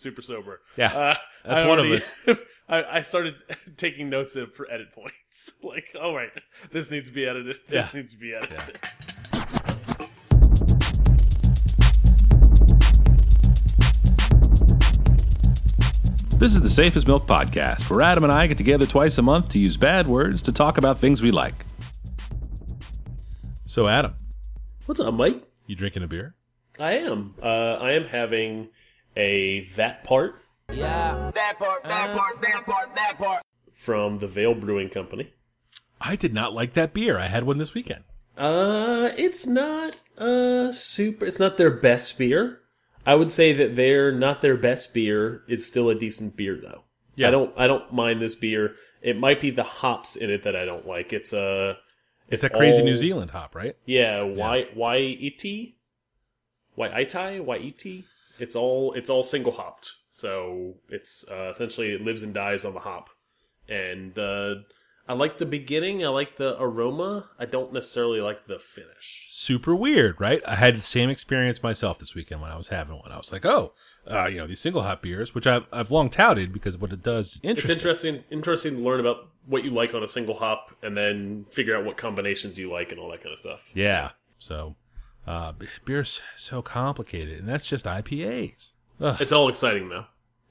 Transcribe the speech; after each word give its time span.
super 0.00 0.22
sober. 0.22 0.60
Yeah, 0.76 0.86
uh, 0.86 1.14
that's 1.44 1.62
I 1.62 1.66
one 1.68 1.78
of 1.78 1.86
already- 1.86 2.02
us. 2.02 2.28
I, 2.68 2.84
I 2.84 3.00
started 3.02 3.42
taking 3.76 4.08
notes 4.10 4.36
in 4.36 4.46
for 4.48 4.70
edit 4.70 4.92
points. 4.92 5.54
like, 5.62 5.94
all 6.00 6.14
right, 6.14 6.30
this 6.72 6.90
needs 6.90 7.08
to 7.08 7.14
be 7.14 7.26
edited. 7.26 7.56
This 7.68 7.86
Yeah. 7.92 7.98
needs 7.98 8.12
to 8.12 8.18
be 8.18 8.34
edited. 8.34 8.78
This 16.38 16.54
is 16.54 16.62
the 16.62 16.70
Safest 16.70 17.06
Milk 17.06 17.26
Podcast, 17.26 17.90
where 17.90 18.00
Adam 18.00 18.24
and 18.24 18.32
I 18.32 18.46
get 18.46 18.56
together 18.56 18.86
twice 18.86 19.18
a 19.18 19.22
month 19.22 19.50
to 19.50 19.58
use 19.58 19.76
bad 19.76 20.08
words 20.08 20.40
to 20.42 20.52
talk 20.52 20.78
about 20.78 20.96
things 20.98 21.20
we 21.20 21.30
like. 21.30 21.54
So, 23.66 23.86
Adam, 23.88 24.14
What's 24.86 25.00
up, 25.00 25.12
Mike? 25.12 25.42
you 25.66 25.76
drinking 25.76 26.02
a 26.02 26.06
beer? 26.06 26.34
I 26.80 26.92
am. 26.98 27.34
Uh, 27.42 27.74
I 27.74 27.92
am 27.92 28.04
having 28.04 28.70
a 29.16 29.60
that 29.76 30.04
part 30.04 30.34
Yeah, 30.72 31.30
That 31.34 31.58
part, 31.58 31.84
that 31.84 32.16
part, 32.16 32.40
that 32.42 32.62
part, 32.66 32.94
that 32.94 33.18
part. 33.18 33.42
from 33.72 34.18
the 34.18 34.26
Veil 34.26 34.54
Brewing 34.54 34.88
Company. 34.88 35.32
I 36.00 36.16
did 36.16 36.32
not 36.32 36.52
like 36.54 36.74
that 36.74 36.94
beer. 36.94 37.18
I 37.18 37.26
had 37.26 37.44
one 37.44 37.58
this 37.58 37.74
weekend. 37.74 38.04
Uh, 38.38 39.10
it's 39.18 39.46
not 39.46 40.02
uh 40.16 40.72
super. 40.72 41.26
It's 41.26 41.38
not 41.40 41.56
their 41.58 41.70
best 41.70 42.16
beer. 42.16 42.60
I 43.04 43.14
would 43.14 43.30
say 43.30 43.52
that 43.54 43.76
they're 43.76 44.12
not 44.12 44.40
their 44.40 44.56
best 44.56 44.94
beer 44.94 45.42
is 45.48 45.66
still 45.66 45.90
a 45.90 45.94
decent 45.94 46.36
beer 46.36 46.56
though. 46.56 46.84
Yeah. 47.16 47.28
I 47.28 47.30
don't. 47.32 47.52
I 47.58 47.66
don't 47.66 47.92
mind 47.92 48.22
this 48.22 48.34
beer. 48.34 48.76
It 49.02 49.18
might 49.18 49.40
be 49.40 49.50
the 49.50 49.62
hops 49.64 50.16
in 50.16 50.30
it 50.30 50.44
that 50.44 50.54
I 50.56 50.64
don't 50.64 50.86
like. 50.86 51.12
It's 51.12 51.32
a. 51.34 51.76
It's 52.28 52.44
a 52.44 52.48
crazy 52.48 52.78
all- 52.78 52.84
New 52.86 52.96
Zealand 52.96 53.32
hop, 53.32 53.54
right? 53.54 53.76
Yeah. 53.84 54.22
Why? 54.22 54.66
Why 54.72 54.96
et? 55.20 55.44
Why 56.76 56.88
itai? 57.04 57.40
Why 57.44 57.56
et? 57.58 58.04
It's 58.40 58.56
all. 58.56 58.92
It's 58.94 59.10
all 59.10 59.22
single 59.22 59.52
hopped. 59.52 59.92
So 60.10 60.74
it's 60.88 61.24
uh, 61.30 61.50
essentially 61.50 61.92
it 61.92 62.02
lives 62.02 62.22
and 62.22 62.34
dies 62.34 62.64
on 62.64 62.74
the 62.74 62.80
hop. 62.80 63.10
And 63.68 64.18
uh, 64.18 64.56
I 65.08 65.14
like 65.14 65.38
the 65.38 65.46
beginning. 65.46 66.04
I 66.04 66.08
like 66.08 66.36
the 66.36 66.60
aroma. 66.60 67.30
I 67.38 67.44
don't 67.44 67.72
necessarily 67.72 68.20
like 68.20 68.46
the 68.46 68.58
finish. 68.58 69.26
Super 69.28 69.74
weird, 69.74 70.20
right? 70.20 70.42
I 70.46 70.56
had 70.56 70.76
the 70.76 70.82
same 70.82 71.10
experience 71.10 71.62
myself 71.62 71.98
this 71.98 72.14
weekend 72.14 72.42
when 72.42 72.50
I 72.50 72.56
was 72.56 72.68
having 72.68 72.96
one. 72.96 73.10
I 73.10 73.16
was 73.16 73.32
like, 73.32 73.44
oh, 73.44 73.72
uh, 74.08 74.26
you 74.26 74.38
know, 74.38 74.46
these 74.46 74.60
single 74.60 74.82
hop 74.82 75.02
beers, 75.02 75.34
which 75.34 75.46
I've, 75.46 75.66
I've 75.72 75.90
long 75.90 76.10
touted 76.10 76.52
because 76.52 76.76
what 76.76 76.92
it 76.92 77.02
does 77.02 77.40
interesting. 77.42 77.70
It's 77.70 77.78
interesting 77.78 78.24
interesting 78.30 78.76
to 78.76 78.82
learn 78.82 79.00
about 79.00 79.28
what 79.46 79.64
you 79.64 79.70
like 79.70 79.94
on 79.94 80.02
a 80.02 80.08
single 80.08 80.36
hop 80.36 80.76
and 80.82 80.96
then 80.96 81.46
figure 81.50 81.76
out 81.76 81.84
what 81.84 81.96
combinations 81.96 82.58
you 82.58 82.70
like 82.70 82.92
and 82.92 83.00
all 83.00 83.10
that 83.10 83.20
kind 83.22 83.32
of 83.32 83.38
stuff. 83.38 83.70
Yeah. 83.74 84.10
So, 84.38 84.76
uh, 85.26 85.52
beer's 85.84 86.20
so 86.36 86.62
complicated, 86.62 87.38
and 87.38 87.48
that's 87.48 87.66
just 87.66 87.84
IPAs. 87.84 88.72
Ugh, 89.00 89.16
It's 89.20 89.32
all 89.32 89.48
exciting 89.48 89.88
though. 89.88 90.06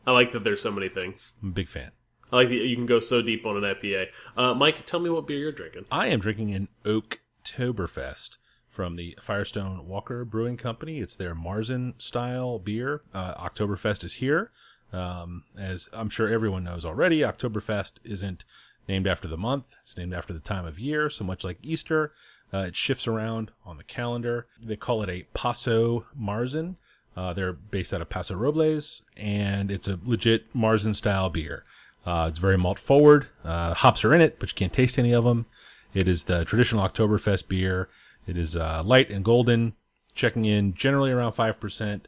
I 0.08 0.12
like 0.12 0.32
that 0.32 0.44
there's 0.44 0.62
so 0.62 0.72
many 0.72 0.90
things. 0.90 1.36
I'm 1.44 1.50
a 1.50 1.52
big 1.54 1.68
fan. 1.70 1.92
I 2.32 2.38
like 2.38 2.50
that 2.50 2.56
you 2.56 2.76
can 2.76 2.86
go 2.86 3.00
so 3.00 3.22
deep 3.22 3.46
on 3.46 3.58
an 3.58 3.64
IPA. 3.76 4.08
Uh, 4.38 4.54
Mike, 4.54 4.86
tell 4.86 5.00
me 5.00 5.10
what 5.10 5.28
beer 5.28 5.38
you're 5.40 5.52
drinking. 5.52 5.86
I 5.92 6.08
am 6.08 6.20
drinking 6.20 6.54
an 6.54 6.68
Oaktoberfest 6.84 8.38
from 8.70 8.96
the 8.96 9.18
Firestone 9.22 9.88
Walker 9.88 10.24
Brewing 10.26 10.58
Company. 10.58 11.00
It's 11.00 11.16
their 11.16 11.36
Marzen 11.36 12.00
style 12.02 12.60
beer. 12.60 13.02
Uh, 13.14 13.34
Oktoberfest 13.36 14.04
is 14.04 14.14
here. 14.16 14.52
Um, 14.94 15.44
as 15.58 15.90
I'm 15.94 16.10
sure 16.10 16.28
everyone 16.30 16.64
knows 16.64 16.86
already, 16.86 17.20
Oktoberfest 17.20 17.94
isn't 18.04 18.46
named 18.88 19.06
after 19.08 19.28
the 19.28 19.38
month, 19.38 19.76
it's 19.84 19.96
named 19.98 20.14
after 20.16 20.34
the 20.34 20.40
time 20.40 20.66
of 20.66 20.80
year. 20.80 21.10
So 21.12 21.24
much 21.24 21.44
like 21.44 21.60
Easter, 21.62 22.14
uh, 22.54 22.60
it 22.60 22.76
shifts 22.76 23.08
around 23.08 23.52
on 23.66 23.78
the 23.78 23.84
calendar. 23.84 24.48
They 24.62 24.76
call 24.76 25.04
it 25.04 25.10
a 25.10 25.26
Paso 25.34 26.06
Marzen. 26.20 26.76
Uh, 27.16 27.34
they're 27.34 27.54
based 27.54 27.94
out 27.94 28.02
of 28.02 28.10
Paso 28.10 28.36
Robles, 28.36 29.04
and 29.18 29.72
it's 29.72 29.88
a 29.88 30.00
legit 30.04 30.54
Marzen 30.54 30.96
style 30.96 31.30
beer. 31.30 31.66
Uh, 32.06 32.28
it's 32.30 32.40
very 32.40 32.58
malt 32.58 32.80
forward. 32.80 33.28
Uh, 33.44 33.74
hops 33.74 34.06
are 34.06 34.14
in 34.14 34.22
it, 34.22 34.40
but 34.40 34.50
you 34.50 34.56
can't 34.56 34.74
taste 34.74 34.98
any 34.98 35.14
of 35.14 35.26
them. 35.26 35.46
It 35.94 36.08
is 36.08 36.24
the 36.24 36.46
traditional 36.46 36.88
Oktoberfest 36.88 37.48
beer. 37.48 37.90
It 38.26 38.38
is 38.38 38.56
uh, 38.56 38.84
light 38.84 39.10
and 39.10 39.26
golden, 39.26 39.74
checking 40.16 40.46
in 40.46 40.74
generally 40.74 41.12
around 41.12 41.34
5%. 41.34 42.02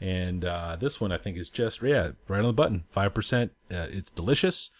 And 0.00 0.44
uh, 0.44 0.76
this 0.78 1.00
one, 1.00 1.12
I 1.12 1.16
think, 1.16 1.36
is 1.36 1.48
just, 1.48 1.82
yeah, 1.82 2.12
right 2.28 2.40
on 2.40 2.46
the 2.46 2.52
button 2.52 2.84
5%. 2.94 3.44
Uh, 3.44 3.48
it's 3.70 4.10
delicious. 4.10 4.70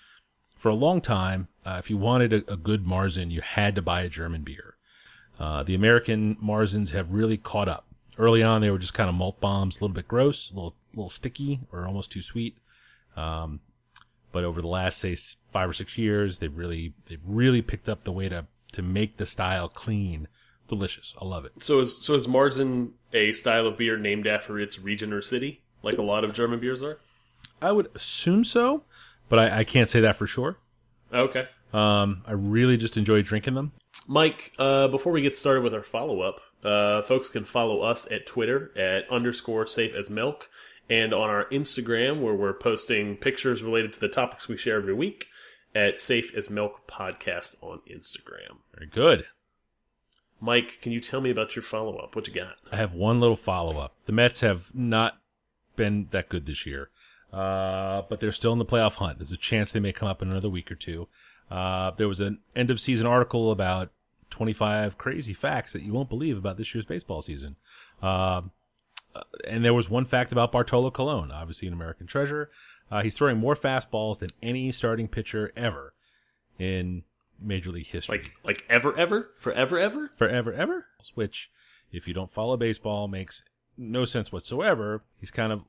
For 0.57 0.69
a 0.69 0.75
long 0.75 1.01
time, 1.01 1.49
if 1.65 1.89
you 1.89 1.97
wanted 1.97 2.33
a, 2.33 2.53
a 2.53 2.57
good 2.57 2.85
Marzen, 2.85 3.31
you 3.31 3.41
had 3.41 3.75
to 3.77 3.83
buy 3.83 4.03
a 4.03 4.09
German 4.09 4.43
beer. 4.43 4.77
Uh, 5.41 5.63
the 5.63 5.75
American 5.75 6.37
Marzens 6.37 6.91
have 6.91 7.13
really 7.13 7.39
caught 7.39 7.69
up. 7.69 7.87
Early 8.19 8.43
on, 8.43 8.61
they 8.61 8.71
were 8.71 8.79
just 8.79 8.93
kind 8.93 9.09
of 9.09 9.15
malt 9.15 9.41
bombs, 9.41 9.79
a 9.79 9.85
little 9.85 9.95
bit 9.95 10.07
gross, 10.07 10.51
a 10.51 10.55
little, 10.55 10.75
little 10.95 11.09
sticky, 11.09 11.61
or 11.73 11.87
almost 11.87 12.13
too 12.13 12.21
sweet. 12.21 12.59
Um, 13.17 13.61
but 14.33 14.45
over 14.45 14.61
the 14.61 14.69
last 14.69 14.99
say 14.99 15.17
five 15.51 15.69
or 15.69 15.73
six 15.73 15.97
years, 15.97 16.39
they've 16.39 16.57
really 16.57 16.93
they've 17.07 17.23
really 17.27 17.63
picked 17.63 17.89
up 17.89 18.05
the 18.05 18.13
way 18.13 18.29
to 18.29 18.47
to 18.73 18.83
make 18.83 19.17
the 19.17 19.27
style 19.27 19.69
clean, 19.69 20.29
delicious. 20.69 21.15
I 21.21 21.25
love 21.25 21.45
it. 21.47 21.53
So 21.63 21.81
is 21.81 21.97
so 22.05 22.15
is 22.15 22.27
Marzen 22.27 22.91
a 23.13 23.33
style 23.33 23.67
of 23.67 23.79
beer 23.79 23.97
named 23.97 24.27
after 24.27 24.59
its 24.59 24.79
region 24.79 25.13
or 25.13 25.23
city, 25.23 25.63
like 25.83 25.99
a 25.99 26.03
lot 26.03 26.23
of 26.23 26.35
German 26.35 26.61
beers 26.61 26.83
are? 26.83 26.99
I 27.63 27.73
would 27.73 27.91
assume 27.95 28.45
so, 28.45 28.85
but 29.29 29.39
I, 29.39 29.61
I 29.61 29.65
can't 29.65 29.89
say 29.89 30.01
that 30.01 30.17
for 30.17 30.27
sure. 30.27 30.59
Okay. 31.13 31.49
Um, 31.73 32.23
I 32.27 32.33
really 32.33 32.77
just 32.77 32.97
enjoy 32.97 33.23
drinking 33.23 33.55
them. 33.55 33.73
Mike, 34.07 34.53
uh, 34.59 34.89
before 34.89 35.13
we 35.13 35.23
get 35.23 35.37
started 35.37 35.63
with 35.63 35.75
our 35.75 35.83
follow 35.83 36.21
up, 36.21 36.41
uh, 36.65 37.03
folks 37.03 37.29
can 37.29 37.45
follow 37.45 37.83
us 37.83 38.11
at 38.11 38.27
Twitter 38.27 38.73
at 38.77 39.09
underscore 39.11 39.67
safe 39.67 39.95
as 39.95 40.11
milk 40.11 40.49
and 40.89 41.15
on 41.15 41.31
our 41.31 41.45
Instagram 41.47 42.21
where 42.21 42.35
we're 42.35 42.53
posting 42.53 43.17
pictures 43.17 43.63
related 43.63 43.93
to 43.93 44.01
the 44.01 44.09
topics 44.09 44.49
we 44.49 44.57
share 44.57 44.77
every 44.77 44.95
week 44.95 45.29
at 45.75 46.01
safe 46.01 46.35
as 46.35 46.51
milk 46.51 46.89
podcast 46.89 47.55
on 47.63 47.81
Instagram. 47.89 48.59
Very 48.75 48.89
good. 48.89 49.27
Mike, 50.41 50.79
can 50.81 50.91
you 50.91 51.01
tell 51.01 51.21
me 51.21 51.31
about 51.31 51.55
your 51.55 51.63
follow 51.63 51.97
up? 51.99 52.17
What 52.17 52.27
you 52.27 52.35
got? 52.35 52.55
I 52.73 52.77
have 52.77 52.95
one 52.95 53.21
little 53.21 53.37
follow 53.37 53.79
up. 53.79 53.95
The 54.07 54.13
Mets 54.13 54.41
have 54.41 54.75
not 54.75 55.19
been 55.77 56.09
that 56.11 56.29
good 56.29 56.47
this 56.47 56.67
year, 56.67 56.91
uh, 57.33 58.03
but 58.09 58.21
they're 58.21 58.33
still 58.33 58.53
in 58.53 58.59
the 58.59 58.65
playoff 58.65 58.95
hunt. 58.95 59.19
There's 59.19 59.33
a 59.33 59.37
chance 59.37 59.71
they 59.71 59.81
may 59.81 59.93
come 59.93 60.09
up 60.09 60.23
in 60.23 60.31
another 60.31 60.49
week 60.49 60.73
or 60.73 60.77
two. 60.77 61.09
Uh, 61.51 61.91
there 61.93 62.09
was 62.09 62.21
an 62.21 62.39
end 62.55 62.71
of 62.71 62.81
season 62.81 63.07
article 63.07 63.51
about 63.51 63.91
25 64.31 64.97
crazy 64.97 65.35
facts 65.35 65.73
that 65.73 65.83
you 65.83 65.93
won't 65.93 66.09
believe 66.09 66.39
about 66.39 66.57
this 66.57 66.75
year's 66.75 66.87
baseball 66.87 67.21
season. 67.23 67.57
Um, 68.03 68.53
uh, 69.15 69.23
and 69.49 69.65
there 69.65 69.75
was 69.75 69.91
one 69.91 70.05
fact 70.05 70.31
about 70.31 70.53
Bartolo 70.53 70.91
Colon, 70.91 71.33
obviously 71.33 71.67
an 71.67 71.75
American 71.75 72.07
treasure. 72.07 72.51
Uh, 72.91 73.03
he's 73.03 73.17
throwing 73.17 73.39
more 73.39 73.57
fastballs 73.57 74.19
than 74.21 74.31
any 74.43 74.71
starting 74.71 75.09
pitcher 75.09 75.53
ever 75.57 75.95
in 76.59 77.03
Major 77.41 77.71
League 77.71 77.87
history 77.87 78.19
Like 78.19 78.33
like 78.45 78.65
ever 78.69 78.97
ever? 78.97 79.33
Forever 79.39 79.79
ever? 79.79 80.11
forever 80.15 80.53
ever 80.53 80.87
which 81.15 81.51
if 81.91 82.07
you 82.07 82.13
don't 82.13 82.31
follow 82.31 82.57
baseball 82.57 83.09
makes 83.09 83.43
no 83.79 84.05
sense 84.05 84.31
whatsoever 84.31 85.03
he's 85.19 85.31
kind 85.31 85.53
of 85.53 85.63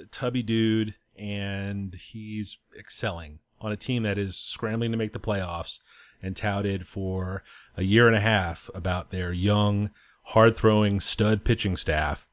a 0.00 0.06
tubby 0.06 0.42
dude 0.42 0.94
and 1.18 1.94
he's 1.94 2.56
excelling 2.78 3.40
on 3.62 3.72
a 3.72 3.76
team 3.76 4.02
that 4.02 4.18
is 4.18 4.36
scrambling 4.36 4.90
to 4.90 4.98
make 4.98 5.12
the 5.12 5.20
playoffs 5.20 5.78
and 6.22 6.36
touted 6.36 6.86
for 6.86 7.42
a 7.76 7.82
year 7.82 8.06
and 8.06 8.16
a 8.16 8.20
half 8.20 8.68
about 8.74 9.10
their 9.10 9.32
young 9.32 9.90
hard 10.26 10.54
throwing 10.54 11.00
stud 11.00 11.44
pitching 11.44 11.76
staff 11.76 12.28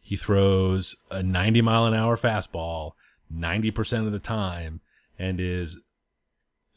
he 0.00 0.16
throws 0.16 0.96
a 1.10 1.22
90 1.22 1.62
mile 1.62 1.86
an 1.86 1.94
hour 1.94 2.16
fastball 2.16 2.92
90% 3.32 4.06
of 4.06 4.12
the 4.12 4.18
time 4.18 4.80
and 5.18 5.40
is 5.40 5.80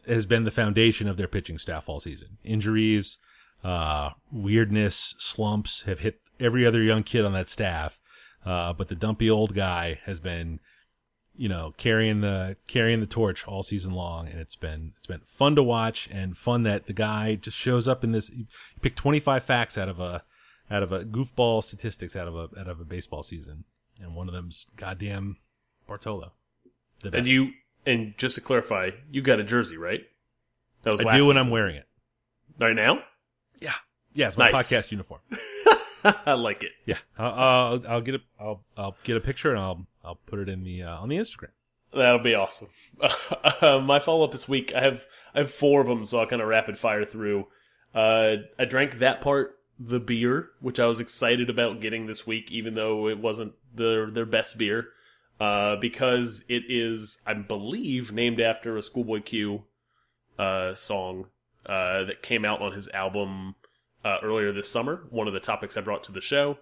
has 0.07 0.25
been 0.25 0.45
the 0.45 0.51
foundation 0.51 1.07
of 1.07 1.17
their 1.17 1.27
pitching 1.27 1.57
staff 1.57 1.89
all 1.89 1.99
season. 1.99 2.37
Injuries, 2.43 3.17
uh, 3.63 4.11
weirdness, 4.31 5.15
slumps 5.19 5.81
have 5.81 5.99
hit 5.99 6.21
every 6.39 6.65
other 6.65 6.81
young 6.81 7.03
kid 7.03 7.25
on 7.25 7.33
that 7.33 7.49
staff. 7.49 7.99
Uh, 8.45 8.71
but 8.71 8.87
the 8.87 8.95
dumpy 8.95 9.29
old 9.29 9.53
guy 9.53 9.99
has 10.05 10.19
been, 10.19 10.59
you 11.37 11.47
know, 11.49 11.73
carrying 11.77 12.21
the 12.21 12.57
carrying 12.67 12.99
the 12.99 13.05
torch 13.05 13.47
all 13.47 13.63
season 13.63 13.91
long, 13.93 14.27
and 14.27 14.39
it's 14.39 14.55
been 14.55 14.93
it's 14.97 15.07
been 15.07 15.21
fun 15.21 15.55
to 15.55 15.63
watch 15.63 16.07
and 16.11 16.35
fun 16.37 16.63
that 16.63 16.87
the 16.87 16.93
guy 16.93 17.35
just 17.35 17.57
shows 17.57 17.87
up 17.87 18.03
in 18.03 18.11
this. 18.11 18.27
He 18.29 18.47
picked 18.81 18.97
twenty 18.97 19.19
five 19.19 19.43
facts 19.43 19.77
out 19.77 19.89
of 19.89 19.99
a 19.99 20.23
out 20.69 20.83
of 20.83 20.91
a 20.91 21.05
goofball 21.05 21.63
statistics 21.63 22.15
out 22.15 22.27
of 22.27 22.35
a 22.35 22.49
out 22.59 22.67
of 22.67 22.79
a 22.79 22.83
baseball 22.85 23.23
season, 23.23 23.63
and 24.01 24.15
one 24.15 24.27
of 24.27 24.33
them's 24.33 24.65
goddamn 24.75 25.37
Bartolo. 25.87 26.33
The 27.01 27.15
And 27.15 27.27
you 27.27 27.51
and 27.85 28.13
just 28.17 28.35
to 28.35 28.41
clarify, 28.41 28.89
you 29.11 29.21
got 29.21 29.39
a 29.39 29.43
jersey, 29.43 29.77
right? 29.77 30.01
That 30.83 30.91
was 30.91 31.05
I 31.05 31.17
do 31.17 31.27
when 31.27 31.37
I'm 31.37 31.49
wearing 31.49 31.75
it. 31.75 31.87
right 32.59 32.75
now. 32.75 33.03
Yeah, 33.61 33.73
yeah, 34.13 34.27
it's 34.27 34.37
my 34.37 34.49
Nice. 34.49 34.69
podcast 34.71 34.91
uniform. 34.91 35.21
I 36.25 36.33
like 36.33 36.63
it. 36.63 36.71
Yeah, 36.85 36.97
I'll, 37.17 37.33
I'll, 37.33 37.87
I'll 37.87 38.01
get 38.01 38.15
a 38.15 38.21
I'll 38.39 38.63
I'll 38.77 38.95
get 39.03 39.17
a 39.17 39.19
picture 39.19 39.51
and 39.51 39.59
I'll 39.59 39.85
I'll 40.07 40.19
put 40.25 40.39
it 40.39 40.49
in 40.49 40.63
the 40.63 40.83
uh, 40.83 40.97
on 40.97 41.09
the 41.09 41.17
Instagram. 41.17 41.49
That'll 41.93 42.19
be 42.19 42.35
awesome. 42.35 42.69
Uh, 43.61 43.79
my 43.79 43.97
follow 43.99 44.23
up 44.23 44.31
this 44.31 44.47
week, 44.47 44.71
I 44.75 44.81
have 44.81 45.05
I 45.33 45.39
have 45.39 45.51
four 45.51 45.81
of 45.81 45.87
them, 45.87 46.05
so 46.05 46.19
I'll 46.19 46.27
kind 46.27 46.41
of 46.41 46.47
rapid 46.47 46.77
fire 46.77 47.05
through. 47.05 47.47
Uh, 47.95 48.35
I 48.59 48.65
drank 48.65 48.99
that 48.99 49.19
part, 49.21 49.57
the 49.79 49.99
beer, 49.99 50.49
which 50.59 50.79
I 50.79 50.85
was 50.85 50.99
excited 50.99 51.49
about 51.49 51.81
getting 51.81 52.05
this 52.05 52.27
week, 52.27 52.51
even 52.51 52.75
though 52.75 53.07
it 53.07 53.17
wasn't 53.19 53.53
their 53.73 54.11
their 54.11 54.25
best 54.27 54.57
beer. 54.57 54.89
uh, 55.39 55.75
because 55.77 56.43
it 56.49 56.63
is, 56.69 57.21
I 57.25 57.33
believe, 57.33 58.11
named 58.11 58.39
after 58.41 58.77
a 58.77 58.81
Schoolboy 58.83 59.21
Q 59.21 59.63
uh, 60.39 60.73
song 60.73 61.27
uh, 61.65 62.03
that 62.05 62.21
came 62.21 62.45
out 62.45 62.61
on 62.61 62.73
his 62.73 62.87
album 62.89 63.55
earlier 64.23 64.53
this 64.53 64.69
summer. 64.71 65.03
One 65.09 65.27
of 65.27 65.33
the 65.33 65.39
topics 65.41 65.75
I 65.77 65.81
brought 65.81 66.03
to 66.03 66.11
the 66.13 66.21
show. 66.21 66.57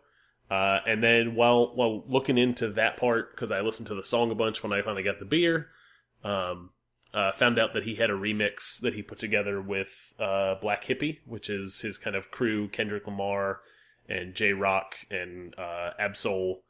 Uh, 0.49 0.79
and 0.85 1.03
then 1.03 1.35
while 1.35 1.75
while 1.75 2.03
looking 2.07 2.37
into 2.37 2.69
that 2.69 2.97
part, 2.97 3.31
because 3.31 3.51
I 3.51 3.61
listened 3.61 3.87
to 3.87 3.95
the 3.95 4.03
song 4.03 4.31
a 4.31 4.35
bunch 4.35 4.61
when 4.61 4.73
I 4.73 4.81
finally 4.81 5.03
got 5.03 5.19
the 5.19 5.25
beer, 5.25 5.69
um, 6.23 6.69
uh, 7.13 7.31
found 7.31 7.57
out 7.57 7.73
that 7.73 7.83
he 7.83 7.95
had 7.95 8.09
a 8.09 8.13
remix 8.13 8.79
that 8.81 8.93
he 8.93 9.01
put 9.01 9.19
together 9.19 9.61
with 9.61 10.13
uh, 10.19 10.55
Black 10.55 10.83
Hippy, 10.83 11.21
which 11.25 11.49
is 11.49 11.81
his 11.81 11.97
kind 11.97 12.15
of 12.15 12.29
crew, 12.29 12.67
Kendrick 12.67 13.07
Lamar 13.07 13.61
and 14.07 14.35
Jay 14.35 14.53
Rock 14.53 14.95
and 15.09 15.57
uh, 15.57 15.91
Ab-Soul 15.97 16.63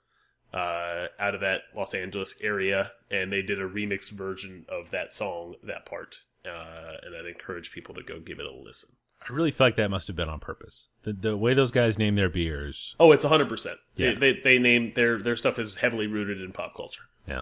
uh, 0.54 1.07
out 1.19 1.36
of 1.36 1.42
that 1.42 1.62
Los 1.75 1.94
Angeles 1.94 2.36
area, 2.42 2.92
and 3.12 3.31
they 3.31 3.42
did 3.42 3.60
a 3.60 3.68
remixed 3.68 4.12
version 4.12 4.66
of 4.69 4.92
that 4.92 5.13
song, 5.13 5.56
that 5.63 5.86
part. 5.86 6.16
Uh, 6.45 6.94
and 7.04 7.16
I'd 7.16 7.25
encourage 7.25 7.71
people 7.71 7.95
to 7.95 8.04
go 8.04 8.19
give 8.19 8.39
it 8.39 8.45
a 8.45 8.51
listen. 8.51 8.95
I 9.30 9.33
really 9.33 9.51
feel 9.51 9.68
like 9.68 9.75
that 9.77 9.89
must 9.89 10.07
have 10.07 10.16
been 10.16 10.30
on 10.30 10.39
purpose. 10.39 10.88
The 11.04 11.13
the 11.13 11.38
way 11.38 11.54
those 11.54 11.72
guys 11.72 11.98
name 11.98 12.13
their 12.16 12.30
beers. 12.30 12.95
Oh, 13.00 13.12
it's 13.12 13.25
hundred 13.25 13.50
percent. 13.50 13.77
Yeah. 13.95 14.13
They, 14.13 14.33
they 14.33 14.39
they 14.42 14.60
name 14.60 14.92
their 14.95 15.18
their 15.18 15.36
stuff 15.36 15.57
is 15.60 15.75
heavily 15.77 16.07
rooted 16.07 16.42
in 16.42 16.51
pop 16.51 16.75
culture. 16.75 17.04
Yeah. 17.27 17.42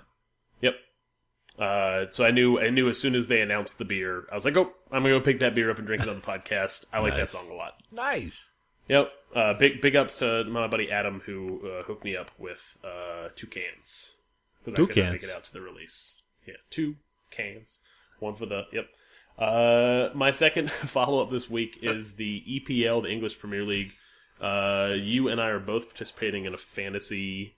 Yep. 0.61 0.75
Uh, 1.59 2.05
so 2.09 2.25
I 2.25 2.31
knew 2.31 2.59
I 2.59 2.69
knew 2.69 2.89
as 2.89 2.99
soon 2.99 3.15
as 3.15 3.27
they 3.27 3.41
announced 3.41 3.77
the 3.77 3.85
beer, 3.85 4.25
I 4.31 4.35
was 4.35 4.45
like, 4.45 4.57
oh, 4.57 4.71
I'm 4.91 5.03
gonna 5.03 5.15
go 5.15 5.21
pick 5.21 5.39
that 5.39 5.53
beer 5.55 5.69
up 5.69 5.77
and 5.77 5.85
drink 5.85 6.03
it 6.03 6.09
on 6.09 6.15
the 6.15 6.21
podcast. 6.21 6.85
I 6.93 6.99
like 6.99 7.15
that 7.15 7.29
song 7.29 7.47
a 7.51 7.53
lot. 7.53 7.73
Nice. 7.91 8.49
Yep. 8.87 9.11
Uh, 9.35 9.53
big 9.53 9.81
big 9.81 9.95
ups 9.95 10.15
to 10.19 10.43
my 10.45 10.67
buddy 10.67 10.91
Adam 10.91 11.21
who 11.25 11.61
uh, 11.69 11.83
hooked 11.83 12.03
me 12.03 12.15
up 12.17 12.31
with 12.37 12.77
uh, 12.83 13.29
two 13.35 13.47
cans. 13.47 14.11
'Cause 14.65 14.73
Two 14.75 14.83
I 14.83 14.87
couldn't 14.87 15.03
cans. 15.03 15.11
Make 15.23 15.31
it 15.31 15.35
out 15.35 15.43
to 15.43 15.53
the 15.53 15.61
release. 15.61 16.21
Yeah, 16.47 16.55
two 16.69 16.95
cans. 17.31 17.81
One 18.19 18.35
for 18.35 18.45
the 18.45 18.63
yep. 18.71 18.87
Uh, 19.37 20.09
my 20.13 20.31
second 20.31 20.71
follow 20.71 21.21
up 21.21 21.29
this 21.29 21.49
week 21.49 21.79
is 21.81 22.13
the 22.13 22.43
EPL, 22.47 23.03
the 23.03 23.09
English 23.09 23.39
Premier 23.39 23.63
League. 23.63 23.93
Uh, 24.39 24.93
you 24.95 25.29
and 25.29 25.39
I 25.41 25.47
are 25.49 25.59
both 25.59 25.85
participating 25.87 26.45
in 26.45 26.53
a 26.53 26.57
fantasy 26.57 27.55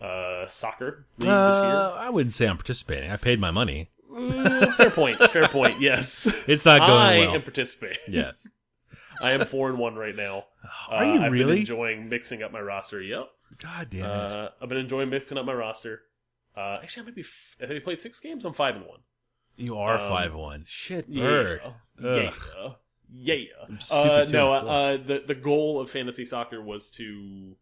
uh, 0.00 0.46
soccer 0.48 1.06
league 1.18 1.28
Uh, 1.28 1.94
I 1.98 2.10
wouldn't 2.10 2.32
say 2.32 2.46
I'm 2.48 2.56
participating. 2.56 3.10
I 3.10 3.16
paid 3.16 3.38
my 3.40 3.50
money. 3.50 3.90
this 4.10 4.32
year. 4.32 4.72
Fair 4.72 4.90
point. 4.90 5.18
Fair 5.30 5.48
point. 5.48 5.80
Yes, 5.80 6.26
It's 6.48 6.64
not 6.64 6.80
going 6.80 6.90
I 6.90 7.18
well. 7.20 7.34
am 7.36 7.42
participating. 7.42 7.98
yes. 8.08 8.46
I 9.22 9.32
am 9.32 9.44
four 9.46 9.68
and 9.68 9.78
one 9.78 9.94
right 9.94 10.16
now. 10.16 10.46
Are 10.88 11.04
Uh, 11.04 11.06
you 11.06 11.12
I've 11.14 11.20
been 11.22 11.32
really? 11.32 11.60
enjoying 11.60 12.08
mixing 12.08 12.42
up 12.42 12.50
my 12.50 12.60
roster. 12.60 13.00
Yep. 13.00 13.28
God 13.58 13.90
damn 13.90 14.04
it. 14.04 14.06
Uh, 14.10 14.48
I've 14.60 14.68
been 14.68 14.78
enjoying 14.78 15.10
mixing 15.10 15.38
up 15.38 15.44
my 15.44 15.52
roster. 15.52 16.00
Uh, 16.56 16.78
actually, 16.82 17.02
I 17.02 17.04
might 17.06 17.14
be. 17.14 17.20
F- 17.20 17.56
have 17.60 17.70
you 17.70 17.80
played 17.80 18.00
six 18.00 18.18
games? 18.18 18.44
I'm 18.44 18.52
five 18.52 18.74
and 18.74 18.84
one. 18.86 19.00
You 19.56 19.76
are 19.76 19.98
um, 19.98 20.08
five 20.08 20.34
one. 20.34 20.64
Shit, 20.66 21.12
bird. 21.12 21.60
Yeah, 22.00 22.08
Ugh. 22.08 22.74
yeah, 23.12 23.34
yeah. 23.34 23.76
Uh, 23.90 24.26
no, 24.30 24.52
uh, 24.52 24.96
the 24.96 25.22
the 25.26 25.34
goal 25.34 25.80
of 25.80 25.90
fantasy 25.90 26.24
soccer 26.24 26.62
was 26.62 26.90
to 26.90 27.56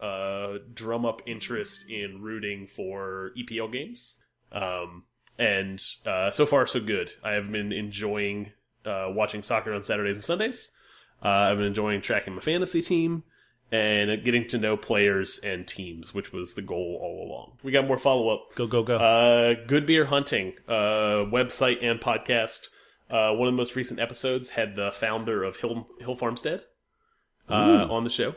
uh, 0.00 0.58
drum 0.74 1.06
up 1.06 1.22
interest 1.26 1.90
in 1.90 2.20
rooting 2.22 2.66
for 2.66 3.32
EPL 3.38 3.72
games. 3.72 4.20
Um, 4.52 5.04
and 5.38 5.82
uh, 6.06 6.30
so 6.30 6.46
far, 6.46 6.66
so 6.66 6.80
good. 6.80 7.10
I 7.22 7.32
have 7.32 7.50
been 7.50 7.72
enjoying 7.72 8.52
uh, 8.84 9.08
watching 9.10 9.42
soccer 9.42 9.72
on 9.74 9.82
Saturdays 9.82 10.16
and 10.16 10.24
Sundays. 10.24 10.72
Uh, 11.22 11.28
I've 11.28 11.56
been 11.56 11.66
enjoying 11.66 12.00
tracking 12.02 12.34
my 12.34 12.40
fantasy 12.40 12.82
team 12.82 13.24
and 13.72 14.24
getting 14.24 14.46
to 14.48 14.58
know 14.58 14.76
players 14.76 15.38
and 15.38 15.66
teams, 15.66 16.14
which 16.14 16.32
was 16.32 16.54
the 16.54 16.62
goal 16.62 16.98
all 17.02 17.26
along. 17.26 17.58
We 17.62 17.72
got 17.72 17.86
more 17.86 17.98
follow 17.98 18.28
up. 18.28 18.54
Go 18.54 18.66
go 18.66 18.82
go. 18.82 18.96
Uh, 18.96 19.54
Good 19.66 19.86
Beer 19.86 20.06
Hunting, 20.06 20.54
uh, 20.68 21.26
website 21.26 21.84
and 21.84 22.00
podcast. 22.00 22.68
Uh, 23.08 23.32
one 23.32 23.48
of 23.48 23.54
the 23.54 23.56
most 23.56 23.76
recent 23.76 24.00
episodes 24.00 24.50
had 24.50 24.74
the 24.74 24.90
founder 24.92 25.44
of 25.44 25.56
Hill, 25.56 25.86
Hill 26.00 26.16
Farmstead 26.16 26.62
uh, 27.48 27.86
on 27.88 28.02
the 28.02 28.10
show 28.10 28.34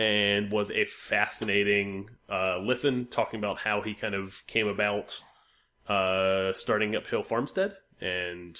and 0.00 0.50
was 0.50 0.70
a 0.70 0.84
fascinating 0.86 2.08
uh, 2.28 2.58
listen, 2.58 3.06
talking 3.06 3.38
about 3.38 3.58
how 3.58 3.82
he 3.82 3.94
kind 3.94 4.14
of 4.14 4.42
came 4.46 4.66
about 4.66 5.20
uh, 5.88 6.52
starting 6.54 6.96
up 6.96 7.06
Hill 7.06 7.22
Farmstead 7.22 7.74
and 8.00 8.58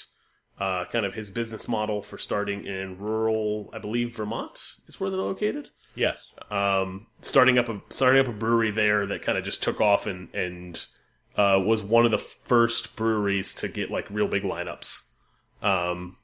uh, 0.58 0.84
kind 0.87 1.06
of 1.06 1.14
his 1.14 1.31
business 1.31 1.66
model 1.66 2.02
for 2.02 2.19
starting 2.19 2.66
in 2.66 2.99
rural, 2.99 3.70
I 3.73 3.78
believe, 3.78 4.14
Vermont 4.14 4.61
is 4.87 5.00
where 5.00 5.08
they're 5.08 5.20
located 5.20 5.70
yes. 5.94 6.32
um, 6.50 7.06
starting 7.20 7.58
up 7.58 7.69
a 7.69 7.81
starting 7.90 8.20
up 8.20 8.28
a 8.28 8.32
brewery 8.32 8.70
there 8.70 9.06
that 9.06 9.22
kind 9.22 9.38
of 9.38 9.44
just 9.44 9.62
took 9.62 9.81
off 9.81 10.06
and 10.06 10.32
and 10.34 10.87
uh, 11.37 11.60
was 11.64 11.82
one 11.82 12.04
of 12.04 12.10
the 12.10 12.19
first 12.19 12.96
breweries 12.96 13.54
to 13.54 13.69
get 13.69 13.90
like 13.90 14.06
real 14.10 14.28
big 14.28 14.42
lineups, 14.42 15.10
um, 15.62 16.16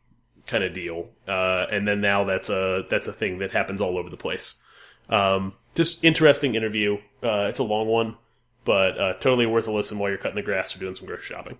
kind 0.46 0.64
of 0.64 0.72
deal. 0.72 1.08
Uh, 1.26 1.66
and 1.70 1.86
then 1.86 2.00
now 2.00 2.24
that's 2.24 2.50
a 2.50 2.84
that's 2.90 3.06
a 3.06 3.12
thing 3.12 3.38
that 3.38 3.52
happens 3.52 3.80
all 3.80 3.98
over 3.98 4.10
the 4.10 4.16
place. 4.16 4.62
Um, 5.08 5.54
just 5.74 6.02
interesting 6.04 6.54
interview. 6.54 6.98
Uh, 7.22 7.46
it's 7.48 7.60
a 7.60 7.64
long 7.64 7.86
one, 7.86 8.16
but 8.64 8.98
uh, 8.98 9.12
totally 9.14 9.46
worth 9.46 9.68
a 9.68 9.72
listen 9.72 9.98
while 9.98 10.08
you're 10.08 10.18
cutting 10.18 10.36
the 10.36 10.42
grass 10.42 10.74
or 10.74 10.80
doing 10.80 10.94
some 10.94 11.06
grocery 11.06 11.34
shopping. 11.36 11.58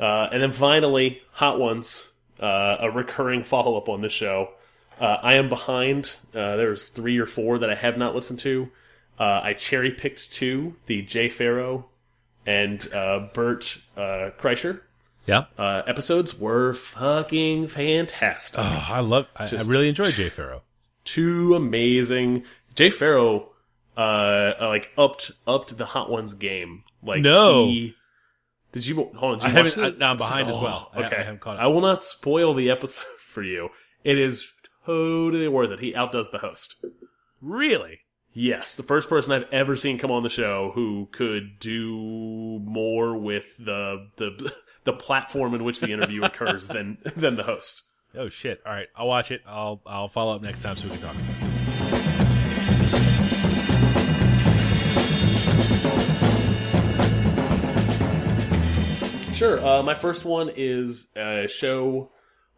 Uh, 0.00 0.28
and 0.32 0.42
then 0.42 0.52
finally, 0.52 1.22
Hot 1.32 1.60
Ones, 1.60 2.10
uh, 2.40 2.78
a 2.80 2.90
recurring 2.90 3.44
follow 3.44 3.76
up 3.76 3.88
on 3.88 4.00
this 4.00 4.12
show. 4.12 4.50
Uh, 5.02 5.18
I 5.22 5.34
am 5.34 5.48
behind. 5.48 6.14
Uh, 6.32 6.56
there's 6.56 6.88
three 6.88 7.18
or 7.18 7.26
four 7.26 7.58
that 7.58 7.68
I 7.68 7.74
have 7.74 7.98
not 7.98 8.14
listened 8.14 8.38
to. 8.40 8.70
Uh, 9.18 9.40
I 9.42 9.52
cherry 9.54 9.90
picked 9.90 10.30
two: 10.32 10.76
the 10.86 11.02
Jay 11.02 11.28
Pharoah 11.28 11.82
and 12.46 12.88
uh, 12.94 13.28
Bert 13.34 13.78
uh, 13.96 14.30
Kreischer 14.38 14.80
Yeah. 15.26 15.44
uh, 15.58 15.82
episodes 15.86 16.38
were 16.38 16.72
fucking 16.72 17.66
fantastic. 17.68 18.60
Oh, 18.60 18.86
I 18.88 19.00
love. 19.00 19.26
I, 19.36 19.44
I 19.46 19.62
really 19.66 19.88
enjoyed 19.88 20.10
Jay 20.14 20.28
Pharoah. 20.28 20.60
Two 21.04 21.54
amazing. 21.56 22.44
Jay 22.76 22.90
Pharoah, 22.90 23.44
like 23.96 24.92
upped 24.96 25.32
upped 25.46 25.76
the 25.76 25.86
Hot 25.86 26.10
Ones 26.10 26.34
game. 26.34 26.84
Like 27.02 27.22
No. 27.22 27.66
he, 27.66 27.94
did 28.70 28.86
you 28.86 28.94
hold 28.94 29.14
on? 29.16 29.38
Did 29.40 29.46
I 29.46 29.50
haven't. 29.50 29.78
I, 29.78 29.98
no, 29.98 30.06
I'm 30.06 30.16
behind 30.16 30.48
as 30.48 30.54
well. 30.56 30.90
I- 30.94 31.02
I 31.02 31.06
Okay, 31.06 31.16
haven't 31.16 31.40
caught 31.40 31.56
up. 31.56 31.62
I 31.62 31.66
will 31.66 31.80
not 31.80 32.04
spoil 32.04 32.54
the 32.54 32.70
episode 32.70 33.04
for 33.18 33.42
you. 33.42 33.68
It 34.04 34.18
is 34.18 34.48
totally 34.84 35.48
worth 35.48 35.70
it. 35.70 35.80
He 35.80 35.94
outdoes 35.94 36.30
the 36.30 36.38
host. 36.38 36.84
Really? 37.40 38.00
Yes, 38.34 38.76
the 38.76 38.82
first 38.82 39.08
person 39.08 39.32
I've 39.32 39.52
ever 39.52 39.76
seen 39.76 39.98
come 39.98 40.10
on 40.10 40.22
the 40.22 40.30
show 40.30 40.72
who 40.74 41.08
could 41.12 41.58
do 41.58 42.60
more 42.64 43.16
with 43.16 43.58
the 43.58 44.08
the 44.16 44.52
the 44.84 44.92
platform 44.94 45.54
in 45.54 45.64
which 45.64 45.80
the 45.80 45.92
interview 45.92 46.22
occurs 46.24 46.68
than 46.68 46.98
than 47.16 47.36
the 47.36 47.42
host. 47.42 47.82
Oh 48.14 48.28
shit! 48.28 48.62
All 48.64 48.72
right, 48.72 48.88
I'll 48.96 49.08
watch 49.08 49.30
it. 49.30 49.42
I'll 49.46 49.82
I'll 49.84 50.08
follow 50.08 50.34
up 50.34 50.42
next 50.42 50.60
time 50.60 50.76
so 50.76 50.84
we 50.88 50.96
can 50.96 51.00
talk. 51.02 51.16
Sure. 59.34 59.64
Uh, 59.64 59.82
my 59.82 59.94
first 59.94 60.24
one 60.24 60.50
is 60.54 61.08
a 61.16 61.48
show 61.48 62.12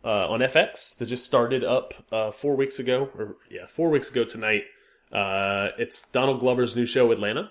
uh, 0.04 0.28
on 0.28 0.40
FX 0.40 0.96
that 0.98 1.06
just 1.06 1.24
started 1.24 1.64
up 1.64 1.94
uh, 2.12 2.30
four 2.30 2.56
weeks 2.56 2.78
ago, 2.78 3.10
or 3.16 3.36
yeah, 3.50 3.66
four 3.66 3.90
weeks 3.90 4.10
ago 4.10 4.24
tonight. 4.24 4.64
Uh, 5.12 5.68
it's 5.78 6.08
Donald 6.10 6.40
Glover's 6.40 6.76
new 6.76 6.86
show, 6.86 7.10
Atlanta. 7.12 7.50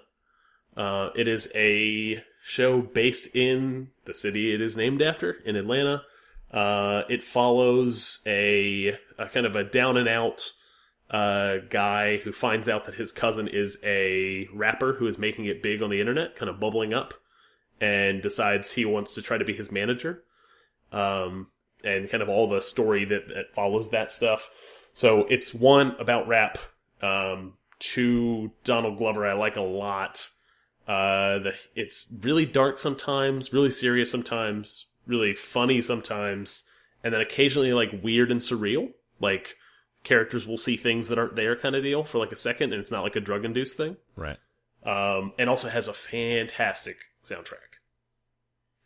Uh, 0.75 1.09
it 1.15 1.27
is 1.27 1.51
a 1.55 2.23
show 2.43 2.81
based 2.81 3.35
in 3.35 3.89
the 4.05 4.13
city 4.13 4.53
it 4.53 4.61
is 4.61 4.75
named 4.75 5.01
after, 5.01 5.37
in 5.45 5.55
Atlanta. 5.55 6.03
Uh, 6.51 7.03
it 7.09 7.23
follows 7.23 8.21
a, 8.27 8.97
a 9.17 9.27
kind 9.29 9.45
of 9.45 9.55
a 9.55 9.63
down 9.63 9.97
and 9.97 10.07
out 10.07 10.51
uh, 11.09 11.57
guy 11.69 12.17
who 12.17 12.31
finds 12.31 12.69
out 12.69 12.85
that 12.85 12.95
his 12.95 13.11
cousin 13.11 13.47
is 13.47 13.79
a 13.83 14.47
rapper 14.53 14.93
who 14.93 15.07
is 15.07 15.17
making 15.17 15.45
it 15.45 15.63
big 15.63 15.81
on 15.81 15.89
the 15.89 15.99
internet, 15.99 16.35
kind 16.35 16.49
of 16.49 16.59
bubbling 16.59 16.93
up 16.93 17.13
and 17.81 18.21
decides 18.21 18.71
he 18.71 18.85
wants 18.85 19.15
to 19.15 19.21
try 19.21 19.37
to 19.37 19.45
be 19.45 19.53
his 19.53 19.71
manager. 19.71 20.23
Um, 20.91 21.47
and 21.83 22.09
kind 22.09 22.23
of 22.23 22.29
all 22.29 22.47
the 22.47 22.61
story 22.61 23.05
that, 23.05 23.27
that 23.29 23.53
follows 23.53 23.89
that 23.91 24.09
stuff. 24.11 24.49
So 24.93 25.25
it's 25.29 25.53
one 25.53 25.95
about 25.99 26.27
rap. 26.27 26.57
Um, 27.01 27.53
two, 27.79 28.51
Donald 28.63 28.97
Glover, 28.97 29.25
I 29.27 29.33
like 29.33 29.55
a 29.57 29.61
lot. 29.61 30.29
Uh, 30.87 31.39
the, 31.39 31.53
it's 31.75 32.13
really 32.21 32.45
dark 32.45 32.77
sometimes, 32.79 33.51
really 33.53 33.69
serious 33.69 34.09
sometimes, 34.11 34.87
really 35.07 35.33
funny 35.33 35.81
sometimes, 35.81 36.63
and 37.03 37.13
then 37.13 37.21
occasionally 37.21 37.73
like 37.73 38.01
weird 38.03 38.31
and 38.31 38.39
surreal. 38.39 38.91
Like 39.19 39.55
characters 40.03 40.45
will 40.45 40.57
see 40.57 40.75
things 40.77 41.07
that 41.07 41.17
aren't 41.17 41.35
there 41.35 41.55
kind 41.55 41.75
of 41.75 41.83
deal 41.83 42.03
for 42.03 42.17
like 42.19 42.31
a 42.31 42.37
second, 42.37 42.73
and 42.73 42.79
it's 42.81 42.91
not 42.91 43.03
like 43.03 43.15
a 43.15 43.21
drug 43.21 43.45
induced 43.45 43.77
thing 43.77 43.95
Right. 44.17 44.37
um, 44.85 45.31
and 45.39 45.49
also 45.49 45.69
has 45.69 45.87
a 45.87 45.93
fantastic 45.93 46.97
soundtrack. 47.23 47.79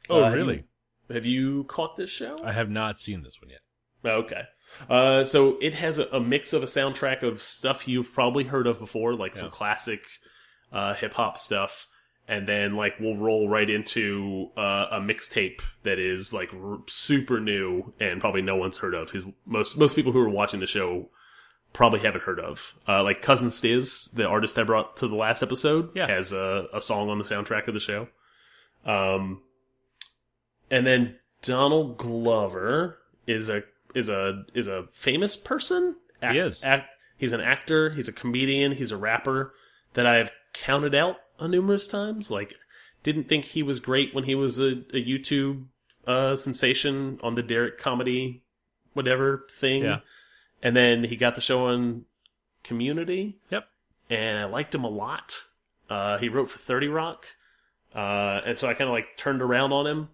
Oh, 0.09 0.21
Uh, 0.21 0.25
have 0.25 0.33
really? 0.33 0.63
Have 1.11 1.25
you 1.25 1.63
caught 1.65 1.95
this 1.97 2.09
show? 2.09 2.37
I 2.43 2.51
have 2.51 2.69
not 2.69 2.99
seen 2.99 3.23
this 3.23 3.39
one 3.41 3.49
yet. 3.49 3.59
Okay. 4.05 4.41
Uh, 4.89 5.23
so 5.23 5.57
it 5.61 5.75
has 5.75 5.97
a, 5.97 6.05
a 6.07 6.19
mix 6.19 6.53
of 6.53 6.61
a 6.63 6.65
soundtrack 6.65 7.23
of 7.23 7.41
stuff 7.41 7.87
you've 7.87 8.13
probably 8.13 8.43
heard 8.43 8.67
of 8.67 8.79
before, 8.79 9.13
like 9.13 9.35
some 9.35 9.49
classic 9.49 10.01
uh, 10.71 10.93
hip 10.93 11.13
hop 11.13 11.37
stuff, 11.37 11.87
and 12.27 12.45
then 12.47 12.75
like 12.75 12.93
we'll 12.99 13.15
roll 13.15 13.47
right 13.49 13.69
into 13.69 14.49
uh, 14.57 14.87
a 14.91 14.99
mixtape 14.99 15.61
that 15.83 15.97
is 15.99 16.33
like 16.33 16.53
r- 16.53 16.79
super 16.87 17.39
new 17.39 17.93
and 17.99 18.19
probably 18.19 18.41
no 18.41 18.57
one's 18.57 18.77
heard 18.77 18.93
of. 18.93 19.09
Who's 19.11 19.23
most 19.45 19.77
most 19.77 19.95
people 19.95 20.11
who 20.11 20.19
are 20.19 20.29
watching 20.29 20.59
the 20.59 20.67
show 20.67 21.09
probably 21.73 21.99
haven't 21.99 22.23
heard 22.23 22.39
of. 22.39 22.75
Uh, 22.87 23.03
like 23.03 23.21
Cousin 23.21 23.49
Stiz, 23.49 24.11
the 24.13 24.27
artist 24.27 24.57
I 24.59 24.63
brought 24.63 24.97
to 24.97 25.07
the 25.07 25.15
last 25.15 25.43
episode, 25.43 25.89
Yeah. 25.95 26.07
has 26.07 26.33
a, 26.33 26.67
a 26.73 26.81
song 26.81 27.09
on 27.09 27.17
the 27.17 27.23
soundtrack 27.23 27.67
of 27.67 27.73
the 27.73 27.79
show. 27.79 28.07
Um, 28.85 29.41
and 30.71 30.85
then 30.85 31.15
Donald 31.41 31.97
Glover 31.97 32.97
is 33.25 33.49
a 33.49 33.63
is 33.95 34.09
a 34.09 34.45
is 34.53 34.67
a 34.67 34.87
famous 34.91 35.35
person. 35.35 35.95
Ac- 36.21 36.33
He 36.33 36.39
is. 36.39 36.63
ac- 36.63 36.83
he's 37.17 37.33
an 37.33 37.41
actor. 37.41 37.91
He's 37.91 38.07
a 38.07 38.13
comedian. 38.13 38.71
He's 38.73 38.91
a 38.91 38.97
rapper 38.97 39.53
that 39.93 40.05
I've 40.05 40.31
counted 40.53 40.93
out 40.95 41.17
a 41.39 41.47
numerous 41.47 41.87
times. 41.87 42.29
Like, 42.31 42.55
didn't 43.03 43.29
think 43.29 43.45
he 43.45 43.63
was 43.63 43.79
great 43.79 44.13
when 44.15 44.23
he 44.25 44.35
was 44.35 44.59
a, 44.59 44.69
a 44.93 45.03
YouTube 45.05 45.65
uh, 46.07 46.35
sensation 46.35 47.19
on 47.23 47.35
the 47.35 47.43
Derrick 47.43 47.77
comedy 47.77 48.43
whatever 48.93 49.45
thing. 49.51 49.83
Yeah. 49.83 49.99
And 50.63 50.75
then 50.75 51.03
he 51.03 51.15
got 51.15 51.35
the 51.35 51.41
show 51.41 51.67
on 51.67 52.05
Community 52.63 53.35
Yep. 53.51 53.67
and 54.09 54.39
I 54.39 54.45
liked 54.45 54.73
him 54.73 54.83
a 54.83 54.89
lot. 54.89 55.43
Uh, 55.89 56.17
he 56.17 56.29
wrote 56.29 56.49
for 56.49 56.57
30 56.57 56.87
Rock. 56.87 57.25
Uh, 57.95 58.41
and 58.45 58.57
so 58.57 58.67
I 58.67 58.73
kind 58.73 58.89
of 58.89 58.93
like 58.93 59.15
turned 59.17 59.41
around 59.41 59.71
on 59.71 59.85
him. 59.87 60.09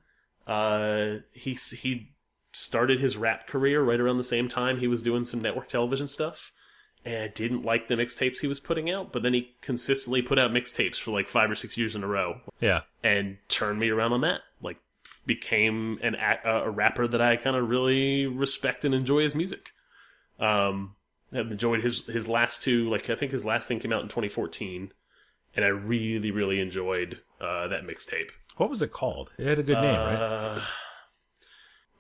Uh, 0.48 1.20
he, 1.32 1.54
he 1.54 2.12
started 2.52 3.00
his 3.00 3.18
rap 3.18 3.48
career 3.48 3.82
right 3.82 4.00
around 4.00 4.18
the 4.18 4.24
same 4.24 4.48
time 4.48 4.80
he 4.80 4.88
was 4.88 5.02
doing 5.04 5.26
some 5.26 5.42
network 5.42 5.68
television 5.68 6.08
stuff. 6.08 6.52
And 7.06 7.24
I 7.24 7.28
didn't 7.28 7.66
like 7.66 7.88
the 7.90 7.96
mixtapes 7.96 8.40
he 8.40 8.48
was 8.48 8.62
putting 8.62 8.90
out, 8.90 9.12
but 9.12 9.24
then 9.24 9.34
he 9.34 9.56
consistently 9.62 10.22
put 10.22 10.40
out 10.40 10.52
mixtapes 10.52 10.96
for 10.98 11.12
like 11.12 11.28
five 11.28 11.52
or 11.52 11.56
six 11.56 11.78
years 11.78 11.96
in 11.96 12.04
a 12.04 12.08
row 12.08 12.40
Yeah. 12.62 12.82
and 13.04 13.38
turned 13.50 13.80
me 13.80 13.90
around 13.90 14.14
on 14.14 14.22
that. 14.22 14.42
Like, 14.62 14.78
became 15.26 16.00
an 16.02 16.16
a, 16.16 16.50
a 16.66 16.70
rapper 16.70 17.08
that 17.08 17.22
I 17.22 17.36
kind 17.38 17.56
of 17.56 17.70
really 17.70 18.26
respect 18.26 18.84
and 18.86 18.94
enjoy 18.96 19.24
his 19.24 19.36
music. 19.36 19.72
Um, 20.40 20.96
I've 21.34 21.52
enjoyed 21.52 21.82
his 21.82 22.06
his 22.06 22.28
last 22.28 22.62
two. 22.62 22.90
Like, 22.90 23.10
I 23.10 23.16
think 23.16 23.32
his 23.32 23.46
last 23.46 23.68
thing 23.68 23.80
came 23.80 23.94
out 23.94 24.02
in 24.02 24.08
2014, 24.10 24.92
and 25.56 25.66
I 25.66 25.70
really 25.70 26.32
really 26.32 26.60
enjoyed 26.60 27.22
uh, 27.42 27.68
that 27.70 27.84
mixtape. 27.84 28.32
What 28.58 28.70
was 28.70 28.82
it 28.82 28.92
called? 28.92 29.32
It 29.38 29.48
had 29.48 29.60
a 29.60 29.64
good 29.64 29.82
name, 29.82 30.00
right? 30.00 30.16
Uh, 30.16 30.62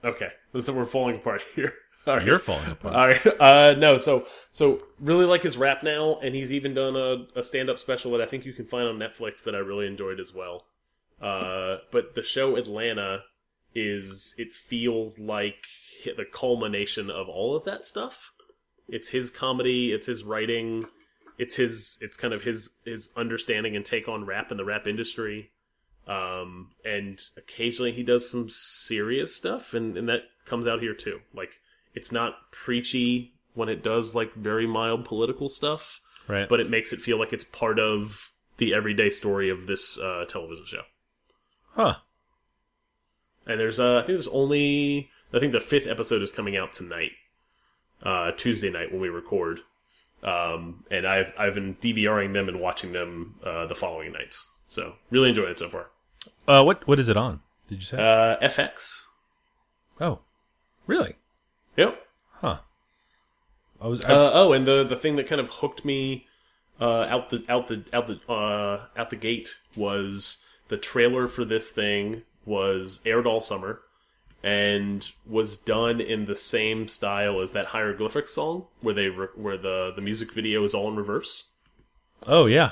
okay, 0.05 0.29
listen, 0.53 0.75
we're 0.75 0.85
falling 0.85 1.15
apart 1.17 1.41
here. 1.55 1.73
All 2.05 2.17
right. 2.17 2.25
You're 2.25 2.39
falling 2.39 2.69
apart. 2.69 2.95
All 2.95 3.07
right. 3.07 3.41
Uh, 3.41 3.79
no, 3.79 3.95
so 3.97 4.25
so 4.51 4.81
really 4.99 5.25
like 5.25 5.41
his 5.41 5.57
rap 5.57 5.83
now, 5.83 6.19
and 6.21 6.35
he's 6.35 6.51
even 6.51 6.73
done 6.73 6.95
a, 6.95 7.39
a 7.39 7.43
stand 7.43 7.69
up 7.69 7.79
special 7.79 8.11
that 8.11 8.21
I 8.21 8.25
think 8.25 8.45
you 8.45 8.53
can 8.53 8.65
find 8.65 8.87
on 8.87 8.97
Netflix 8.97 9.43
that 9.45 9.55
I 9.55 9.59
really 9.59 9.87
enjoyed 9.87 10.19
as 10.19 10.33
well. 10.33 10.65
Uh, 11.21 11.77
but 11.91 12.15
the 12.15 12.23
show 12.23 12.57
Atlanta 12.57 13.21
is 13.73 14.35
it 14.37 14.51
feels 14.51 15.17
like 15.17 15.65
the 16.05 16.25
culmination 16.25 17.09
of 17.09 17.29
all 17.29 17.55
of 17.55 17.63
that 17.63 17.85
stuff. 17.85 18.33
It's 18.89 19.09
his 19.09 19.29
comedy, 19.29 19.93
it's 19.93 20.05
his 20.05 20.25
writing, 20.25 20.85
it's 21.37 21.55
his 21.55 21.97
it's 22.01 22.17
kind 22.17 22.33
of 22.33 22.43
his 22.43 22.71
his 22.83 23.11
understanding 23.15 23.77
and 23.77 23.85
take 23.85 24.09
on 24.09 24.25
rap 24.25 24.51
and 24.51 24.59
the 24.59 24.65
rap 24.65 24.87
industry. 24.87 25.51
Um, 26.07 26.71
and 26.83 27.21
occasionally 27.37 27.93
he 27.93 28.03
does 28.03 28.29
some 28.29 28.49
serious 28.49 29.35
stuff, 29.35 29.73
and, 29.73 29.97
and 29.97 30.09
that 30.09 30.23
comes 30.45 30.67
out 30.67 30.81
here 30.81 30.93
too. 30.93 31.21
Like 31.33 31.61
it's 31.95 32.11
not 32.11 32.51
preachy 32.51 33.33
when 33.53 33.69
it 33.69 33.83
does 33.83 34.15
like 34.15 34.33
very 34.33 34.67
mild 34.67 35.05
political 35.05 35.47
stuff, 35.47 36.01
right. 36.27 36.49
but 36.49 36.59
it 36.59 36.69
makes 36.69 36.91
it 36.91 36.99
feel 36.99 37.19
like 37.19 37.33
it's 37.33 37.43
part 37.45 37.79
of 37.79 38.31
the 38.57 38.73
everyday 38.73 39.09
story 39.09 39.49
of 39.49 39.67
this 39.67 39.97
uh, 39.97 40.25
television 40.27 40.65
show. 40.65 40.81
huh. 41.75 41.95
And 43.45 43.59
there's 43.59 43.79
uh, 43.79 43.97
I 43.97 44.01
think 44.01 44.15
there's 44.15 44.27
only 44.27 45.09
I 45.33 45.39
think 45.39 45.51
the 45.51 45.59
fifth 45.59 45.87
episode 45.87 46.21
is 46.21 46.31
coming 46.31 46.55
out 46.55 46.73
tonight, 46.73 47.11
uh, 48.03 48.31
Tuesday 48.31 48.71
night 48.71 48.91
when 48.91 49.01
we 49.01 49.09
record. 49.09 49.61
Um, 50.21 50.85
and 50.89 51.05
I've 51.05 51.33
I've 51.37 51.55
been 51.55 51.75
DVRing 51.75 52.33
them 52.33 52.47
and 52.47 52.59
watching 52.59 52.93
them 52.93 53.35
uh, 53.43 53.65
the 53.67 53.75
following 53.75 54.13
nights. 54.13 54.49
So 54.67 54.93
really 55.11 55.29
enjoyed 55.29 55.49
it 55.49 55.59
so 55.59 55.69
far. 55.69 55.87
Uh, 56.47 56.63
what 56.63 56.87
what 56.87 56.99
is 56.99 57.09
it 57.09 57.17
on? 57.17 57.41
Did 57.67 57.79
you 57.79 57.85
say? 57.85 57.97
Uh, 57.97 58.37
FX. 58.45 59.01
oh, 60.01 60.19
really? 60.87 61.15
Yep. 61.77 62.05
Huh. 62.41 62.57
I 63.81 63.87
was. 63.87 64.01
I, 64.05 64.13
Uh, 64.13 64.31
oh, 64.33 64.53
and 64.53 64.65
the 64.67 64.83
the 64.83 64.95
thing 64.97 65.15
that 65.15 65.27
kind 65.27 65.41
of 65.41 65.49
hooked 65.49 65.83
me 65.85 66.27
uh, 66.79 67.03
out 67.09 67.29
the 67.29 67.43
out 67.49 67.67
the 67.67 67.83
out 67.93 68.07
the 68.07 68.19
uh, 68.31 68.85
out 68.97 69.09
the 69.09 69.15
gate 69.15 69.55
was 69.75 70.45
the 70.67 70.77
trailer 70.77 71.27
for 71.27 71.45
this 71.45 71.71
thing 71.71 72.23
was 72.45 72.99
aired 73.05 73.25
all 73.25 73.39
summer 73.39 73.81
and 74.43 75.11
was 75.25 75.55
done 75.55 76.01
in 76.01 76.25
the 76.25 76.35
same 76.35 76.87
style 76.87 77.39
as 77.39 77.53
that 77.53 77.67
hieroglyphic 77.67 78.27
song 78.27 78.65
where 78.81 78.93
they 78.93 79.07
re- 79.07 79.27
where 79.35 79.57
the 79.57 79.93
the 79.95 80.01
music 80.01 80.33
video 80.33 80.63
is 80.63 80.73
all 80.73 80.89
in 80.89 80.95
reverse. 80.97 81.49
oh 82.27 82.45
yeah. 82.45 82.71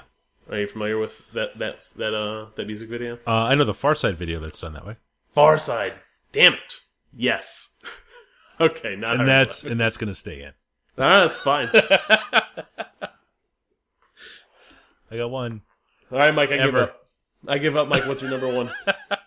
Are 0.49 0.59
you 0.59 0.67
familiar 0.67 0.97
with 0.97 1.31
that 1.33 1.57
that 1.59 1.81
that 1.97 2.13
uh 2.13 2.47
that 2.55 2.67
music 2.67 2.89
video? 2.89 3.15
Uh, 3.25 3.43
I 3.43 3.55
know 3.55 3.63
the 3.63 3.73
Pharcyde 3.73 4.15
video 4.15 4.39
that's 4.39 4.59
done 4.59 4.73
that 4.73 4.85
way, 4.85 4.97
Pharcyde. 5.35 5.93
Damn 6.31 6.53
it. 6.53 6.81
Yes. 7.15 7.77
okay, 8.59 8.95
not 8.95 9.19
and 9.19 9.27
that's 9.27 9.63
and 9.63 9.79
that's 9.79 9.97
gonna 9.97 10.13
stay 10.13 10.41
in. 10.43 10.51
ah, 10.97 11.21
that's 11.21 11.37
fine. 11.37 11.69
I 15.11 15.17
got 15.17 15.29
one. 15.29 15.61
All 16.11 16.17
right, 16.17 16.33
Mike, 16.33 16.51
I 16.51 16.57
give 16.57 16.75
up. 16.75 17.07
I 17.47 17.57
give 17.57 17.75
up, 17.75 17.87
Mike. 17.87 18.05
What's 18.05 18.21
your 18.21 18.31
number 18.31 18.51
one? 18.53 18.71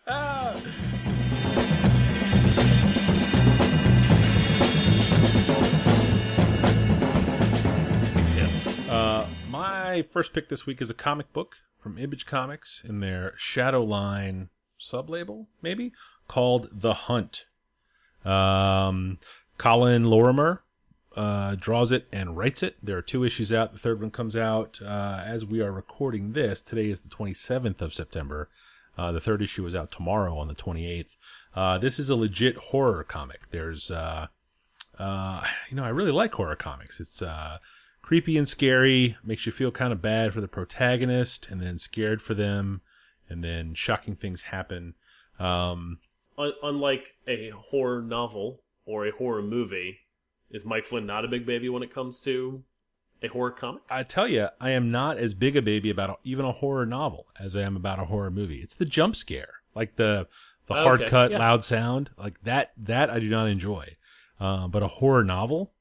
my 9.95 10.03
first 10.03 10.33
pick 10.33 10.49
this 10.49 10.67
week 10.67 10.83
is 10.83 10.91
a 10.91 10.95
comic 10.95 11.33
book 11.33 11.59
from 11.81 11.97
Image 11.99 12.27
Comics 12.27 12.83
in 12.85 12.99
their 12.99 13.35
Shadowline 13.39 14.49
sublabel, 14.81 15.47
maybe 15.63 15.93
called 16.27 16.69
The 16.73 16.95
Hunt. 16.95 17.45
Um, 18.25 19.21
Colin 19.57 20.03
Lorimer 20.07 20.65
uh, 21.17 21.55
draws 21.55 21.93
it 21.93 22.09
and 22.13 22.37
writes 22.37 22.61
it. 22.61 22.75
There 22.83 22.97
are 22.97 23.03
two 23.03 23.23
issues 23.23 23.53
out. 23.53 23.73
The 23.73 23.79
third 23.79 24.01
one 24.01 24.11
comes 24.11 24.35
out 24.35 24.81
uh, 24.83 25.23
as 25.25 25.45
we 25.45 25.61
are 25.61 25.71
recording 25.71 26.33
this. 26.33 26.61
Today 26.61 26.91
is 26.91 27.03
the 27.03 27.09
27th 27.09 27.81
of 27.81 27.95
September. 27.95 28.49
Uh, 28.99 29.13
the 29.13 29.21
third 29.21 29.43
issue 29.43 29.65
is 29.65 29.77
out 29.77 29.93
tomorrow 29.93 30.37
on 30.37 30.49
the 30.49 30.57
28th. 30.57 31.15
Uh, 31.55 31.79
this 31.79 32.01
is 32.01 32.11
a 32.11 32.17
legit 32.17 32.57
horror 32.57 33.05
comic. 33.05 33.49
There's, 33.53 33.93
uh, 33.93 34.27
uh, 34.99 35.45
you 35.71 35.77
know, 35.77 35.85
I 35.85 35.91
really 35.91 36.11
like 36.11 36.35
horror 36.35 36.57
comics. 36.57 36.99
It's 36.99 37.23
creepy 38.05 38.37
and 38.37 38.47
scary, 38.47 39.17
makes 39.25 39.47
you 39.47 39.53
feel 39.53 39.71
kind 39.71 39.91
of 39.91 40.03
bad 40.03 40.35
for 40.35 40.43
the 40.43 40.47
protagonist, 40.49 41.49
and 41.51 41.59
then 41.63 41.79
scared 41.79 42.21
for 42.21 42.35
them, 42.35 42.83
and 43.31 43.43
then 43.43 43.73
shocking 43.73 44.15
things 44.15 44.43
happen. 44.43 44.95
Um, 45.39 46.01
Un- 46.37 46.53
unlike 46.63 47.15
a 47.27 47.49
horror 47.51 48.03
novel 48.03 48.61
or 48.85 49.07
a 49.07 49.11
horror 49.11 49.41
movie, 49.41 50.01
is 50.51 50.67
Mike 50.67 50.85
Flynn 50.85 51.07
not 51.07 51.25
a 51.25 51.29
big 51.29 51.47
baby 51.47 51.71
when 51.71 51.83
it 51.83 51.95
comes 51.95 52.21
to 52.21 52.63
a 53.23 53.29
horror 53.29 53.53
comic? 53.53 53.81
I 53.89 54.03
tell 54.03 54.29
you, 54.29 54.49
I 54.61 54.71
am 54.73 54.91
not 54.91 55.17
as 55.17 55.33
big 55.33 55.57
a 55.57 55.63
baby 55.63 55.89
about 55.89 56.11
a, 56.11 56.17
even 56.25 56.45
a 56.45 56.53
horror 56.53 56.85
novel 56.85 57.29
as 57.41 57.57
I 57.57 57.63
am 57.63 57.75
about 57.75 57.99
a 58.01 58.05
horror 58.05 58.31
movie. 58.31 58.61
It's 58.61 58.75
the 58.75 58.85
jump 58.85 59.17
scare, 59.17 59.55
like 59.75 59.97
the 59.97 60.29
the 60.67 60.75
hard 60.75 61.01
Okay, 61.01 61.11
cut, 61.11 61.31
yeah. 61.31 61.39
loud 61.39 61.65
sound, 61.65 62.11
like 62.19 62.43
that. 62.43 62.73
That 62.77 63.09
I 63.09 63.19
do 63.19 63.29
not 63.31 63.49
enjoy. 63.49 63.97
Uh, 64.39 64.69
but 64.69 64.83
a 64.83 64.89
horror 64.89 65.25
novel, 65.25 65.73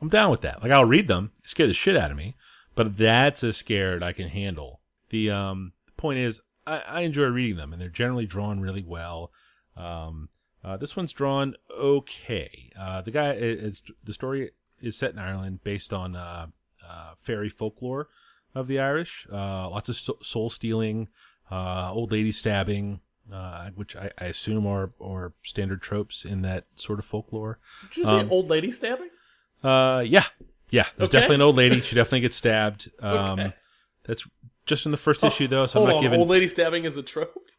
I'm 0.00 0.08
down 0.08 0.30
with 0.30 0.42
that. 0.42 0.62
Like 0.62 0.72
I'll 0.72 0.84
read 0.84 1.08
them, 1.08 1.32
scare 1.44 1.66
the 1.66 1.74
shit 1.74 1.96
out 1.96 2.10
of 2.10 2.16
me, 2.16 2.36
but 2.74 2.96
that's 2.98 3.42
a 3.42 3.52
scared 3.52 4.02
I 4.02 4.12
can 4.12 4.28
handle. 4.28 4.80
The 5.10 5.30
um 5.30 5.72
the 5.86 5.92
point 5.92 6.18
is, 6.18 6.40
I, 6.66 6.78
I 6.86 7.00
enjoy 7.02 7.26
reading 7.26 7.56
them, 7.56 7.72
and 7.72 7.80
they're 7.80 7.88
generally 7.88 8.26
drawn 8.26 8.60
really 8.60 8.84
well. 8.86 9.30
Um, 9.76 10.28
uh, 10.64 10.76
this 10.76 10.96
one's 10.96 11.12
drawn 11.12 11.54
okay. 11.78 12.70
Uh, 12.78 13.00
the 13.02 13.10
guy, 13.10 13.30
it, 13.30 13.62
it's 13.62 13.82
the 14.04 14.12
story 14.12 14.50
is 14.80 14.96
set 14.96 15.12
in 15.12 15.18
Ireland, 15.18 15.60
based 15.64 15.92
on 15.92 16.16
uh, 16.16 16.46
uh, 16.86 17.12
fairy 17.22 17.48
folklore 17.48 18.08
of 18.54 18.66
the 18.66 18.80
Irish. 18.80 19.26
Uh, 19.32 19.68
lots 19.70 19.88
of 19.88 19.96
so- 19.96 20.18
soul 20.22 20.50
stealing, 20.50 21.08
uh, 21.50 21.90
old 21.92 22.10
lady 22.10 22.32
stabbing, 22.32 23.00
uh, 23.32 23.70
which 23.74 23.94
I, 23.96 24.10
I 24.18 24.24
assume 24.26 24.66
are 24.66 24.90
are 25.00 25.32
standard 25.44 25.80
tropes 25.82 26.24
in 26.24 26.42
that 26.42 26.64
sort 26.74 26.98
of 26.98 27.04
folklore. 27.04 27.58
Did 27.88 27.96
you 27.98 28.04
say 28.04 28.20
Um, 28.20 28.30
old 28.32 28.50
lady 28.50 28.72
stabbing? 28.72 29.10
Uh, 29.62 30.02
yeah, 30.06 30.24
yeah. 30.70 30.86
There's 30.96 31.08
Okay. 31.08 31.18
definitely 31.18 31.36
an 31.36 31.42
old 31.42 31.56
lady. 31.56 31.80
She 31.80 31.94
definitely 31.94 32.20
gets 32.20 32.36
stabbed. 32.36 32.90
Um, 33.02 33.38
Okay. 33.40 33.52
That's 34.04 34.26
just 34.66 34.86
in 34.86 34.92
the 34.92 34.98
first 34.98 35.24
issue 35.24 35.48
though, 35.48 35.66
so 35.66 35.80
I'm 35.80 35.86
not 35.88 35.96
on, 35.96 36.02
giving. 36.02 36.20
old 36.20 36.28
lady 36.28 36.46
stabbing 36.48 36.84
is 36.84 36.96
a 36.96 37.02
trope. 37.02 37.50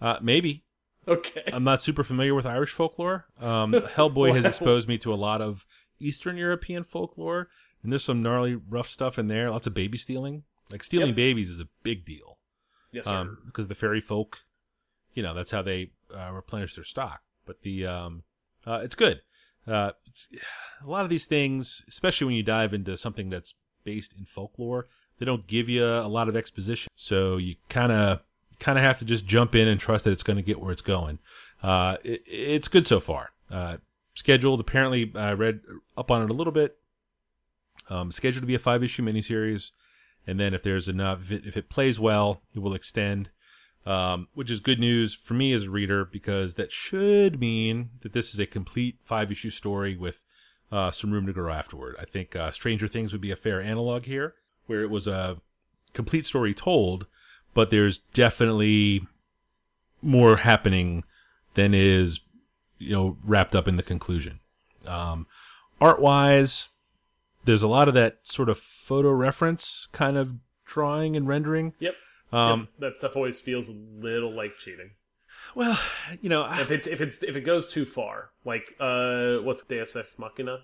Uh, 0.00 0.18
maybe 0.20 0.64
Okay. 1.06 1.42
I'm 1.52 1.64
not 1.64 1.80
super 1.80 2.02
familiar 2.02 2.34
with 2.34 2.46
Irish 2.46 2.70
folklore. 2.70 3.26
Um, 3.40 3.72
Hellboy 3.96 4.34
has 4.34 4.44
exposed 4.44 4.88
me 4.88 4.98
to 4.98 5.12
a 5.12 5.16
lot 5.16 5.40
of 5.42 5.66
Eastern 6.00 6.36
European 6.36 6.82
folklore, 6.82 7.48
and 7.82 7.92
there's 7.92 8.02
some 8.04 8.22
gnarly, 8.22 8.54
rough 8.56 8.88
stuff 8.88 9.18
in 9.18 9.28
there. 9.28 9.50
Lots 9.50 9.66
of 9.66 9.74
baby 9.74 9.98
stealing. 9.98 10.44
Like 10.72 10.82
stealing 10.82 11.08
Yep. 11.08 11.16
babies 11.16 11.50
is 11.50 11.60
a 11.60 11.68
big 11.82 12.04
deal. 12.06 12.38
Yes, 12.90 13.04
sir. 13.06 13.36
because 13.46 13.68
the 13.68 13.74
fairy 13.74 14.00
folk, 14.00 14.44
you 15.14 15.22
know, 15.22 15.34
that's 15.34 15.50
how 15.50 15.62
they 15.62 15.90
uh, 16.14 16.30
replenish 16.32 16.74
their 16.74 16.84
stock. 16.84 17.20
But 17.44 17.60
the 17.62 17.86
um, 17.86 18.22
uh, 18.66 18.80
it's 18.82 18.94
good. 18.94 19.20
Uh, 19.66 19.92
a 20.84 20.88
lot 20.88 21.04
of 21.04 21.10
these 21.10 21.26
things, 21.26 21.82
especially 21.88 22.26
when 22.26 22.36
you 22.36 22.42
dive 22.42 22.74
into 22.74 22.96
something 22.96 23.30
that's 23.30 23.54
based 23.84 24.14
in 24.18 24.24
folklore, 24.24 24.86
they 25.18 25.26
don't 25.26 25.46
give 25.46 25.68
you 25.68 25.84
a 25.84 26.08
lot 26.08 26.28
of 26.28 26.36
exposition, 26.36 26.90
so 26.96 27.36
you 27.36 27.56
kind 27.68 27.92
of 27.92 28.20
kind 28.58 28.78
of 28.78 28.84
have 28.84 28.98
to 28.98 29.04
just 29.04 29.26
jump 29.26 29.54
in 29.54 29.68
and 29.68 29.80
trust 29.80 30.04
that 30.04 30.10
it's 30.10 30.22
going 30.22 30.36
to 30.36 30.42
get 30.42 30.60
where 30.60 30.72
it's 30.72 30.82
going. 30.82 31.18
Uh, 31.62 31.96
it, 32.04 32.22
it's 32.26 32.68
good 32.68 32.86
so 32.86 33.00
far. 33.00 33.30
Uh, 33.50 33.76
scheduled 34.14 34.60
apparently, 34.60 35.12
I 35.14 35.32
read 35.32 35.60
up 35.96 36.10
on 36.10 36.22
it 36.22 36.30
a 36.30 36.34
little 36.34 36.52
bit. 36.52 36.76
Um, 37.90 38.10
scheduled 38.10 38.42
to 38.42 38.46
be 38.46 38.54
a 38.54 38.58
five 38.58 38.82
issue 38.82 39.02
miniseries, 39.02 39.72
and 40.26 40.40
then 40.40 40.54
if 40.54 40.62
there's 40.62 40.88
enough, 40.88 41.22
if 41.22 41.32
it, 41.32 41.46
if 41.46 41.56
it 41.56 41.68
plays 41.68 42.00
well, 42.00 42.42
it 42.54 42.60
will 42.60 42.74
extend. 42.74 43.30
Um, 43.86 44.28
which 44.32 44.50
is 44.50 44.60
good 44.60 44.80
news 44.80 45.14
for 45.14 45.34
me 45.34 45.52
as 45.52 45.64
a 45.64 45.70
reader 45.70 46.06
because 46.06 46.54
that 46.54 46.72
should 46.72 47.38
mean 47.38 47.90
that 48.00 48.14
this 48.14 48.32
is 48.32 48.40
a 48.40 48.46
complete 48.46 48.96
five 49.02 49.30
issue 49.30 49.50
story 49.50 49.94
with 49.94 50.24
uh, 50.72 50.90
some 50.90 51.12
room 51.12 51.26
to 51.26 51.34
grow 51.34 51.52
afterward. 51.52 51.94
I 52.00 52.06
think 52.06 52.34
uh, 52.34 52.50
Stranger 52.50 52.88
Things 52.88 53.12
would 53.12 53.20
be 53.20 53.30
a 53.30 53.36
fair 53.36 53.60
analog 53.60 54.06
here, 54.06 54.34
where 54.66 54.82
it 54.82 54.88
was 54.88 55.06
a 55.06 55.36
complete 55.92 56.26
story 56.26 56.54
told, 56.54 57.06
but 57.52 57.70
there's 57.70 57.98
definitely 57.98 59.06
more 60.02 60.38
happening 60.38 61.04
than 61.54 61.74
is 61.74 62.20
you 62.78 62.92
know 62.92 63.16
wrapped 63.24 63.54
up 63.54 63.68
in 63.68 63.76
the 63.76 63.82
conclusion. 63.82 64.40
Um, 64.86 65.26
art 65.80 66.00
wise, 66.00 66.68
there's 67.44 67.62
a 67.62 67.68
lot 67.68 67.88
of 67.88 67.94
that 67.94 68.18
sort 68.24 68.48
of 68.48 68.58
photo 68.58 69.10
reference 69.12 69.88
kind 69.92 70.16
of 70.16 70.34
drawing 70.64 71.16
and 71.16 71.26
rendering. 71.26 71.74
Yep. 71.78 71.94
Um, 72.34 72.60
Yep. 72.60 72.68
That 72.80 72.98
stuff 72.98 73.16
always 73.16 73.40
feels 73.40 73.68
a 73.68 73.72
little 73.72 74.34
like 74.34 74.56
cheating. 74.58 74.90
Well, 75.54 75.78
you 76.20 76.28
know, 76.28 76.42
I, 76.42 76.60
If 76.62 76.70
it's 76.70 76.86
if 76.86 77.00
it's 77.00 77.22
if 77.22 77.36
it 77.36 77.42
goes 77.42 77.66
too 77.66 77.84
far, 77.84 78.30
like 78.44 78.74
uh, 78.80 79.36
what's 79.38 79.62
Deus 79.62 79.94
Ex 79.94 80.18
Machina 80.18 80.58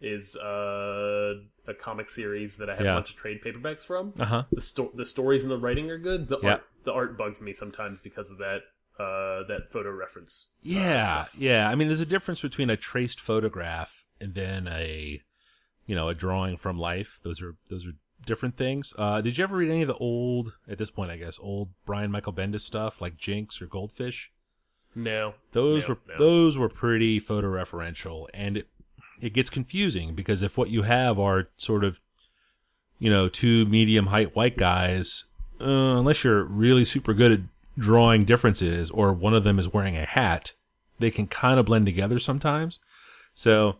is 0.00 0.34
uh 0.36 1.34
a 1.68 1.74
comic 1.74 2.10
series 2.10 2.56
that 2.56 2.68
I 2.68 2.74
have 2.74 2.84
Yeah. 2.84 2.92
a 2.92 2.96
bunch 2.96 3.10
of 3.10 3.16
trade 3.16 3.40
paperbacks 3.40 3.84
from. 3.84 4.14
uh 4.18 4.24
huh. 4.24 4.44
The 4.52 4.60
sto- 4.60 4.92
the 4.94 5.04
stories 5.04 5.42
and 5.44 5.50
the 5.50 5.58
writing 5.58 5.90
are 5.90 5.98
good. 5.98 6.28
The 6.28 6.38
Yeah. 6.42 6.50
art 6.50 6.64
the 6.84 6.92
art 6.92 7.16
bugs 7.16 7.40
me 7.40 7.52
sometimes 7.52 8.00
because 8.00 8.30
of 8.30 8.38
that 8.38 8.62
uh 8.98 9.44
that 9.48 9.70
photo 9.70 9.90
reference. 9.90 10.48
uh, 10.50 10.58
Yeah, 10.62 11.26
yeah. 11.38 11.68
I 11.68 11.74
mean, 11.76 11.86
there's 11.88 12.00
a 12.00 12.06
difference 12.06 12.40
between 12.42 12.68
a 12.68 12.76
traced 12.76 13.20
photograph 13.20 14.04
and 14.20 14.34
then 14.34 14.66
a, 14.68 15.22
you 15.86 15.94
know, 15.94 16.08
a 16.08 16.14
drawing 16.14 16.56
from 16.56 16.78
life. 16.78 17.20
Those 17.22 17.40
are 17.40 17.54
those 17.68 17.86
are 17.86 17.92
different 18.26 18.56
things. 18.56 18.92
Uh, 18.96 19.20
did 19.20 19.38
you 19.38 19.44
ever 19.44 19.56
read 19.56 19.70
any 19.70 19.82
of 19.82 19.88
the 19.88 19.94
old, 19.94 20.54
at 20.68 20.78
this 20.78 20.90
point, 20.90 21.10
I 21.10 21.16
guess, 21.16 21.38
old 21.40 21.70
Brian 21.86 22.10
Michael 22.10 22.32
Bendis 22.32 22.60
stuff 22.60 23.00
like 23.00 23.16
Jinx 23.16 23.60
or 23.62 23.66
Goldfish? 23.66 24.30
No, 24.94 25.34
Those 25.52 25.84
no, 25.84 25.88
were 25.94 25.98
no. 26.08 26.18
those 26.18 26.58
were 26.58 26.68
pretty 26.68 27.18
photo 27.18 27.48
referential, 27.48 28.26
and 28.34 28.58
it 28.58 28.68
it 29.22 29.32
gets 29.32 29.48
confusing 29.48 30.14
because 30.14 30.42
if 30.42 30.58
what 30.58 30.68
you 30.68 30.82
have 30.82 31.18
are 31.18 31.48
sort 31.56 31.82
of, 31.84 32.00
you 32.98 33.08
know, 33.08 33.28
two 33.28 33.64
medium 33.66 34.08
height 34.08 34.36
white 34.36 34.56
guys, 34.58 35.24
uh, 35.60 35.64
unless 35.64 36.24
you're 36.24 36.44
really 36.44 36.84
super 36.84 37.14
good 37.14 37.32
at 37.32 37.40
drawing 37.78 38.24
differences, 38.26 38.90
or 38.90 39.12
one 39.14 39.32
of 39.32 39.44
them 39.44 39.58
is 39.58 39.72
wearing 39.72 39.96
a 39.96 40.04
hat, 40.04 40.52
they 40.98 41.10
can 41.10 41.26
kind 41.26 41.58
of 41.58 41.64
blend 41.66 41.86
together 41.86 42.18
sometimes. 42.18 42.78
So, 43.32 43.76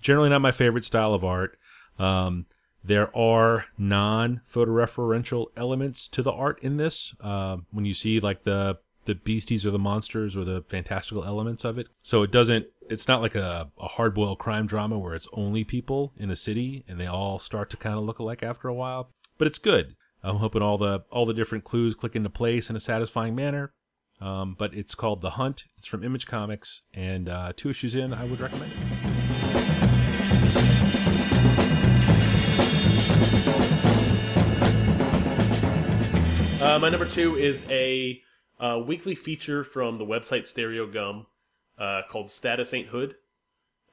generally 0.00 0.30
not 0.30 0.40
my 0.40 0.50
favorite 0.50 0.84
style 0.84 1.14
of 1.14 1.24
art. 1.24 1.56
Um, 1.98 2.46
there 2.86 3.16
are 3.16 3.66
non 3.76 4.40
photoreferential 4.52 5.46
elements 5.56 6.08
to 6.08 6.22
the 6.22 6.32
art 6.32 6.62
in 6.62 6.76
this. 6.76 7.14
Um, 7.20 7.66
when 7.70 7.84
you 7.84 7.94
see 7.94 8.20
like 8.20 8.44
the 8.44 8.78
the 9.04 9.14
beasties 9.14 9.64
or 9.64 9.70
the 9.70 9.78
monsters 9.78 10.36
or 10.36 10.44
the 10.44 10.64
fantastical 10.68 11.24
elements 11.24 11.64
of 11.64 11.78
it, 11.78 11.88
so 12.02 12.22
it 12.22 12.30
doesn't. 12.30 12.66
It's 12.88 13.08
not 13.08 13.20
like 13.20 13.34
a, 13.34 13.70
a 13.80 13.88
hard 13.88 14.14
boiled 14.14 14.38
crime 14.38 14.66
drama 14.66 14.98
where 14.98 15.14
it's 15.14 15.26
only 15.32 15.64
people 15.64 16.12
in 16.16 16.30
a 16.30 16.36
city 16.36 16.84
and 16.86 17.00
they 17.00 17.06
all 17.06 17.40
start 17.40 17.68
to 17.70 17.76
kind 17.76 17.96
of 17.96 18.04
look 18.04 18.20
alike 18.20 18.44
after 18.44 18.68
a 18.68 18.74
while. 18.74 19.10
But 19.38 19.48
it's 19.48 19.58
good. 19.58 19.96
I'm 20.22 20.36
hoping 20.36 20.62
all 20.62 20.78
the 20.78 21.04
all 21.10 21.26
the 21.26 21.34
different 21.34 21.64
clues 21.64 21.94
click 21.94 22.14
into 22.16 22.30
place 22.30 22.70
in 22.70 22.76
a 22.76 22.80
satisfying 22.80 23.34
manner. 23.34 23.72
Um, 24.20 24.56
but 24.58 24.72
it's 24.74 24.94
called 24.94 25.20
The 25.20 25.30
Hunt. 25.30 25.64
It's 25.76 25.86
from 25.86 26.02
Image 26.02 26.26
Comics, 26.26 26.82
and 26.94 27.28
uh, 27.28 27.52
two 27.54 27.68
issues 27.68 27.94
in, 27.94 28.14
I 28.14 28.24
would 28.24 28.40
recommend 28.40 28.72
it. 28.72 29.05
Uh, 36.76 36.78
my 36.78 36.90
number 36.90 37.06
two 37.06 37.36
is 37.36 37.64
a 37.70 38.20
uh, 38.60 38.78
weekly 38.86 39.14
feature 39.14 39.64
from 39.64 39.96
the 39.96 40.04
website 40.04 40.42
Stereogum 40.42 41.24
uh, 41.78 42.02
called 42.06 42.28
Status 42.28 42.74
Ain't 42.74 42.88
Hood. 42.88 43.14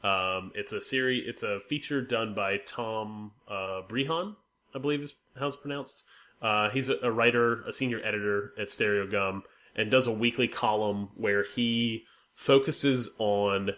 Um, 0.04 0.52
it's 0.54 0.74
a 0.74 0.82
series. 0.82 1.24
It's 1.26 1.44
a 1.44 1.62
feature 1.62 2.02
done 2.02 2.34
by 2.34 2.58
Tom 2.58 3.32
uh, 3.48 3.84
Breihan, 3.88 4.36
I 4.76 4.80
believe 4.80 5.02
is 5.02 5.14
how 5.40 5.48
it's 5.48 5.56
pronounced. 5.56 6.04
Uh, 6.42 6.72
he's 6.72 6.90
a, 6.90 6.98
a 7.02 7.10
writer, 7.10 7.62
a 7.62 7.72
senior 7.72 8.02
editor 8.04 8.52
at 8.60 8.68
Stereogum, 8.68 9.44
and 9.78 9.90
does 9.90 10.06
a 10.06 10.12
weekly 10.12 10.50
column 10.50 11.08
where 11.16 11.46
he 11.46 12.04
focuses 12.36 13.12
on 13.18 13.70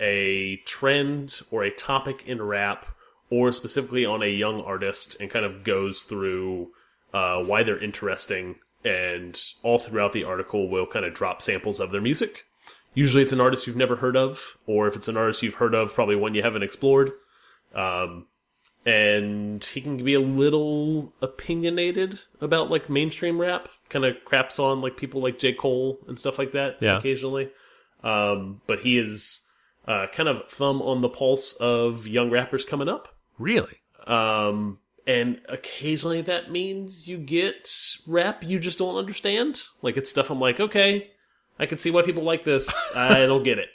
a 0.00 0.56
trend 0.66 1.42
or 1.52 1.62
a 1.62 1.70
topic 1.70 2.26
in 2.26 2.42
rap, 2.42 2.86
or 3.30 3.52
specifically 3.52 4.04
on 4.04 4.20
a 4.20 4.26
young 4.26 4.60
artist, 4.62 5.16
and 5.20 5.30
kind 5.30 5.44
of 5.44 5.62
goes 5.62 6.02
through 6.02 6.72
uh, 7.12 7.42
why 7.42 7.62
they're 7.62 7.82
interesting. 7.82 8.56
And 8.84 9.38
all 9.62 9.78
throughout 9.78 10.12
the 10.12 10.24
article, 10.24 10.68
will 10.68 10.86
kind 10.86 11.04
of 11.04 11.12
drop 11.14 11.42
samples 11.42 11.80
of 11.80 11.90
their 11.90 12.00
music. 12.00 12.44
Usually, 12.94 13.22
it's 13.22 13.32
an 13.32 13.40
artist 13.40 13.66
you've 13.66 13.76
never 13.76 13.96
heard 13.96 14.16
of, 14.16 14.56
or 14.66 14.86
if 14.86 14.96
it's 14.96 15.08
an 15.08 15.16
artist 15.16 15.42
you've 15.42 15.54
heard 15.54 15.74
of, 15.74 15.92
probably 15.94 16.16
one 16.16 16.34
you 16.34 16.42
haven't 16.42 16.62
explored. 16.62 17.12
Um, 17.74 18.26
and 18.86 19.62
he 19.62 19.80
can 19.80 19.96
be 20.02 20.14
a 20.14 20.20
little 20.20 21.12
opinionated 21.20 22.20
about 22.40 22.70
like 22.70 22.88
mainstream 22.88 23.40
rap. 23.40 23.68
Kind 23.90 24.04
of 24.04 24.16
craps 24.24 24.58
on 24.58 24.80
like 24.80 24.96
people 24.96 25.20
like 25.20 25.38
J. 25.38 25.52
Cole 25.52 25.98
and 26.06 26.18
stuff 26.18 26.38
like 26.38 26.52
that 26.52 26.78
Yeah. 26.80 26.96
occasionally. 26.98 27.50
Um, 28.02 28.60
but 28.66 28.80
he 28.80 28.96
is 28.96 29.50
uh, 29.86 30.06
kind 30.06 30.28
of 30.28 30.48
thumb 30.48 30.80
on 30.82 31.00
the 31.02 31.08
pulse 31.08 31.54
of 31.54 32.06
young 32.06 32.30
rappers 32.30 32.64
coming 32.64 32.88
up. 32.88 33.08
Really? 33.38 33.78
Um, 34.06 34.78
and 35.08 35.40
occasionally 35.48 36.20
that 36.20 36.50
means 36.52 37.08
you 37.08 37.16
get 37.18 37.68
rap 38.06 38.44
you 38.44 38.60
just 38.60 38.78
don't 38.78 38.94
understand. 38.96 39.62
Like 39.82 39.96
it's 39.96 40.08
stuff 40.10 40.30
I'm 40.30 40.38
like, 40.38 40.60
okay, 40.60 41.10
I 41.58 41.66
can 41.66 41.78
see 41.78 41.90
why 41.90 42.02
people 42.02 42.22
like 42.22 42.44
this. 42.44 42.92
I 42.94 43.26
don't 43.26 43.42
get 43.42 43.58
it. 43.58 43.70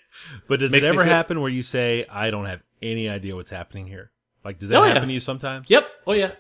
But 0.47 0.59
does 0.61 0.71
Makes 0.71 0.85
it 0.85 0.89
ever 0.89 1.03
happen 1.03 1.41
where 1.41 1.49
you 1.49 1.63
say, 1.63 2.05
I 2.09 2.29
don't 2.29 2.45
have 2.45 2.61
any 2.81 3.09
idea 3.09 3.35
what's 3.35 3.49
happening 3.49 3.87
here? 3.87 4.11
Like, 4.45 4.59
does 4.59 4.69
that 4.69 4.77
Oh, 4.77 4.85
yeah. 4.85 4.93
happen 4.93 5.07
to 5.07 5.13
you 5.13 5.19
sometimes? 5.19 5.69
Yep. 5.69 5.87
Oh 6.07 6.13
yeah. 6.13 6.31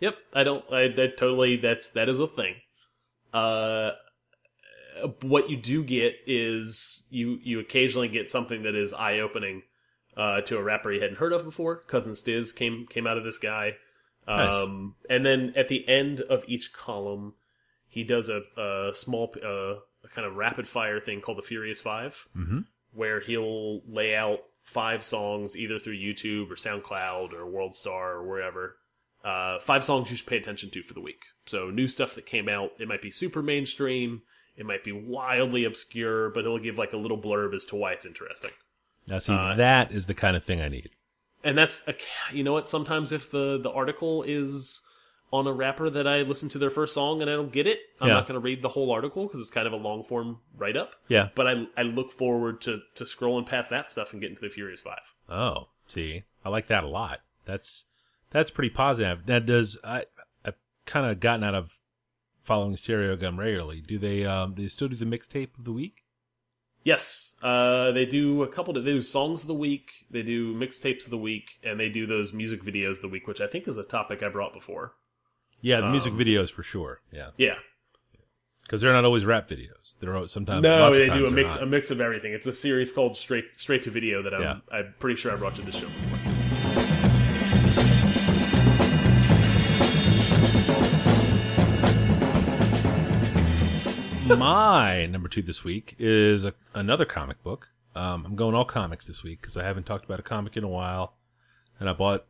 Yep. 0.00 0.16
I 0.34 0.44
don't. 0.44 0.64
I 0.72 0.88
that 0.88 1.16
totally. 1.16 1.56
That's 1.56 1.90
that 1.90 2.08
is 2.10 2.20
a 2.20 2.26
thing. 2.26 2.56
Uh, 3.32 3.92
what 5.22 5.48
you 5.50 5.56
do 5.56 5.82
get 5.84 6.14
is 6.26 7.06
you 7.10 7.38
you 7.42 7.60
occasionally 7.60 8.08
get 8.08 8.28
something 8.30 8.62
that 8.64 8.74
is 8.74 8.92
eye 8.92 9.20
opening. 9.20 9.62
Uh, 10.16 10.40
to 10.40 10.56
a 10.56 10.62
rapper 10.62 10.90
you 10.90 11.00
hadn't 11.02 11.18
heard 11.18 11.34
of 11.34 11.44
before. 11.44 11.76
Cousin 11.88 12.14
Stiz 12.14 12.54
came 12.54 12.86
came 12.88 13.06
out 13.06 13.18
of 13.18 13.24
this 13.24 13.36
guy. 13.38 13.74
Nice. 14.26 14.54
Um, 14.54 14.94
and 15.08 15.24
then 15.24 15.52
at 15.56 15.68
the 15.68 15.88
end 15.88 16.20
of 16.20 16.44
each 16.48 16.72
column, 16.72 17.34
he 17.88 18.02
does 18.04 18.28
a, 18.28 18.42
a 18.60 18.90
small, 18.94 19.32
uh, 19.42 19.76
a 20.04 20.08
kind 20.14 20.26
of 20.26 20.34
rapid 20.36 20.66
fire 20.68 21.00
thing 21.00 21.20
called 21.20 21.38
the 21.38 21.42
Furious 21.42 21.80
5 21.80 22.28
Mhm. 22.36 22.64
where 22.92 23.20
he'll 23.20 23.82
lay 23.86 24.14
out 24.16 24.40
five 24.62 25.04
songs 25.04 25.56
either 25.56 25.78
through 25.78 25.96
YouTube 25.96 26.50
or 26.50 26.56
SoundCloud 26.56 27.32
or 27.32 27.46
WorldStar 27.46 28.16
or 28.16 28.26
wherever. 28.28 28.76
Uh, 29.24 29.58
five 29.60 29.84
songs 29.84 30.10
you 30.10 30.16
should 30.16 30.26
pay 30.26 30.36
attention 30.36 30.70
to 30.70 30.82
for 30.82 30.94
the 30.94 31.00
week. 31.00 31.22
So 31.46 31.70
new 31.70 31.88
stuff 31.88 32.14
that 32.16 32.26
came 32.26 32.48
out. 32.48 32.72
It 32.78 32.88
might 32.88 33.02
be 33.02 33.10
super 33.10 33.42
mainstream. 33.42 34.22
It 34.56 34.66
might 34.66 34.82
be 34.84 34.92
wildly 34.92 35.64
obscure, 35.64 36.30
but 36.30 36.44
he'll 36.44 36.58
give 36.58 36.78
like 36.78 36.92
a 36.92 36.96
little 36.96 37.18
blurb 37.20 37.54
as 37.54 37.64
to 37.66 37.76
why 37.76 37.92
it's 37.92 38.06
interesting. 38.06 38.50
Now, 39.08 39.18
see, 39.18 39.32
Uh, 39.34 39.54
that 39.54 39.92
is 39.92 40.06
the 40.06 40.14
kind 40.14 40.36
of 40.36 40.42
thing 40.44 40.60
I 40.60 40.68
need. 40.68 40.90
And 41.46 41.56
that's 41.56 41.86
a, 41.88 41.94
you 42.32 42.42
know 42.44 42.52
what 42.52 42.68
sometimes 42.68 43.12
if 43.12 43.30
the 43.30 43.58
the 43.58 43.70
article 43.70 44.22
is 44.22 44.82
on 45.32 45.46
a 45.46 45.52
rapper 45.52 45.90
that 45.90 46.06
i 46.06 46.22
listen 46.22 46.48
to 46.48 46.56
their 46.58 46.70
first 46.70 46.94
song 46.94 47.20
and 47.20 47.28
i 47.28 47.34
don't 47.34 47.52
get 47.52 47.66
it 47.66 47.80
i'm 48.00 48.06
Yeah. 48.08 48.14
not 48.14 48.28
going 48.28 48.34
to 48.40 48.44
read 48.44 48.62
the 48.62 48.68
whole 48.68 48.92
article 48.92 49.24
because 49.26 49.40
it's 49.40 49.50
kind 49.50 49.66
of 49.66 49.72
a 49.72 49.76
long 49.76 50.04
form 50.04 50.38
write 50.56 50.76
up 50.76 50.94
Yeah. 51.08 51.30
but 51.34 51.46
i 51.48 51.66
i 51.76 51.82
look 51.82 52.12
forward 52.12 52.60
to 52.62 52.78
to 52.94 53.04
scrolling 53.04 53.44
past 53.44 53.68
that 53.70 53.90
stuff 53.90 54.12
and 54.12 54.20
getting 54.22 54.36
to 54.36 54.42
the 54.42 54.48
furious 54.50 54.82
five 54.82 55.14
Oh, 55.28 55.68
see, 55.88 56.22
I 56.44 56.48
like 56.48 56.68
that 56.68 56.84
a 56.84 56.88
lot. 56.88 57.20
That's 57.44 57.86
that's 58.30 58.50
pretty 58.52 58.70
positive. 58.70 59.26
Now, 59.26 59.40
does 59.40 59.76
I 59.82 60.04
I've 60.44 60.54
kind 60.84 61.10
of 61.10 61.18
gotten 61.18 61.42
out 61.42 61.54
of 61.56 61.76
following 62.44 62.76
Stereogum 62.76 63.36
regularly. 63.36 63.80
Do 63.80 63.98
they 63.98 64.24
um 64.24 64.54
do 64.54 64.62
they 64.62 64.68
still 64.68 64.88
do 64.88 64.94
the 64.96 65.04
mixtape 65.04 65.58
of 65.58 65.64
the 65.64 65.72
week? 65.72 66.04
Yes 66.86 67.34
uh 67.42 67.90
they 67.92 68.06
do 68.06 68.42
a 68.42 68.48
couple 68.48 68.76
of 68.78 68.84
they 68.84 68.92
do 68.92 69.02
songs 69.02 69.42
of 69.42 69.48
the 69.48 69.54
week 69.68 69.90
they 70.10 70.22
do 70.22 70.54
mixtapes 70.54 71.04
of 71.04 71.10
the 71.10 71.18
week 71.30 71.58
and 71.62 71.78
they 71.80 71.88
do 71.88 72.06
those 72.06 72.32
music 72.32 72.62
videos 72.62 72.96
of 72.96 73.02
the 73.02 73.08
week 73.08 73.26
which 73.26 73.40
i 73.40 73.46
think 73.46 73.66
is 73.68 73.76
a 73.76 73.82
topic 73.82 74.22
i 74.22 74.28
brought 74.28 74.54
before 74.54 74.86
Yeah, 75.60 75.80
the 75.80 75.90
music 75.90 76.12
Um, 76.12 76.18
videos 76.18 76.50
for 76.50 76.62
sure. 76.62 77.00
Yeah. 77.12 77.30
Yeah. 77.36 77.56
Because 78.62 78.80
they're 78.80 78.92
not 78.92 79.04
always 79.04 79.24
rap 79.24 79.48
videos. 79.48 79.94
They're 80.00 80.28
sometimes 80.28 80.62
No, 80.62 80.92
they 80.92 81.06
do 81.06 81.26
a 81.26 81.30
mix 81.30 81.56
a 81.56 81.66
mix 81.66 81.90
of 81.90 82.00
everything. 82.00 82.32
It's 82.32 82.46
a 82.46 82.52
series 82.52 82.90
called 82.92 83.16
Straight 83.16 83.46
Straight 83.56 83.82
to 83.84 83.90
Video 83.90 84.22
that 84.22 84.34
I'm 84.34 84.42
Yeah. 84.42 84.56
I'm 84.76 84.94
pretty 84.98 85.16
sure 85.20 85.32
I 85.32 85.36
brought 85.36 85.54
to 85.56 85.62
the 85.62 85.72
show 85.72 85.86
before. 85.86 86.45
My 94.28 95.06
number 95.06 95.28
two 95.28 95.40
this 95.42 95.62
week 95.62 95.94
is 95.98 96.44
a, 96.44 96.52
another 96.74 97.04
comic 97.04 97.42
book. 97.44 97.68
Um, 97.94 98.26
I'm 98.26 98.34
going 98.34 98.54
all 98.56 98.64
comics 98.64 99.06
this 99.06 99.22
week 99.22 99.40
because 99.40 99.56
I 99.56 99.62
haven't 99.62 99.84
talked 99.84 100.04
about 100.04 100.18
a 100.18 100.22
comic 100.22 100.56
in 100.56 100.64
a 100.64 100.68
while, 100.68 101.14
and 101.78 101.88
I 101.88 101.92
bought, 101.92 102.26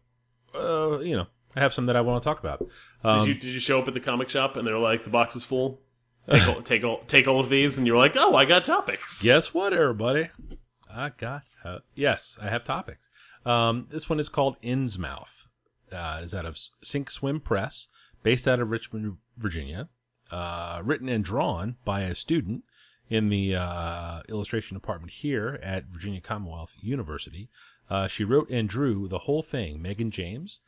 uh, 0.55 0.99
you 0.99 1.17
know, 1.17 1.27
I 1.57 1.61
have 1.61 1.73
some 1.73 1.87
that 1.87 1.97
I 1.97 2.03
want 2.03 2.23
to 2.23 2.27
talk 2.29 2.39
about. 2.39 2.69
Um, 3.03 3.21
Did 3.21 3.29
you 3.29 3.35
did 3.41 3.55
you 3.55 3.61
show 3.61 3.81
up 3.81 3.89
at 3.89 3.95
the 3.95 4.01
comic 4.01 4.29
shop 4.29 4.57
and 4.57 4.69
they're 4.69 4.79
like 4.79 5.05
the 5.05 5.11
box 5.11 5.37
is 5.37 5.45
full? 5.45 5.81
Take 6.29 6.49
all, 6.49 6.63
take 6.63 6.85
all 6.85 7.01
take 7.07 7.29
all 7.29 7.41
of 7.41 7.49
these 7.49 7.79
and 7.79 7.87
you're 7.87 7.97
like, 7.97 8.15
"Oh, 8.17 8.37
I 8.37 8.45
got 8.45 8.65
topics." 8.65 9.23
Guess 9.23 9.55
what, 9.55 9.73
everybody? 9.73 10.29
I 10.93 11.13
got 11.17 11.45
uh, 11.65 11.79
yes, 11.95 12.39
I 12.43 12.49
have 12.51 12.63
topics. 12.63 13.09
Um, 13.47 13.87
this 13.91 14.09
one 14.11 14.21
is 14.21 14.29
called 14.29 14.61
Innsmouth. 14.61 15.47
Uh, 15.91 16.21
is 16.23 16.35
out 16.35 16.45
of 16.45 16.59
Sink 16.83 17.11
Swim 17.11 17.41
Press, 17.41 17.87
based 18.23 18.47
out 18.47 18.61
of 18.61 18.71
Richmond, 18.71 19.17
Virginia. 19.39 19.89
Uh, 20.31 20.81
written 20.85 21.09
and 21.09 21.25
drawn 21.25 21.77
by 21.85 22.01
a 22.03 22.15
student 22.15 22.65
in 23.09 23.29
the 23.29 23.55
uh, 23.55 24.21
illustration 24.29 24.77
department 24.77 25.13
here 25.13 25.61
at 25.63 25.85
Virginia 25.85 26.21
Commonwealth 26.21 26.75
University. 26.81 27.49
Uh, 27.89 28.09
she 28.09 28.25
wrote 28.25 28.51
and 28.51 28.69
drew 28.69 29.07
the 29.07 29.21
whole 29.21 29.43
thing. 29.43 29.81
Megan 29.81 30.11
James. 30.11 30.61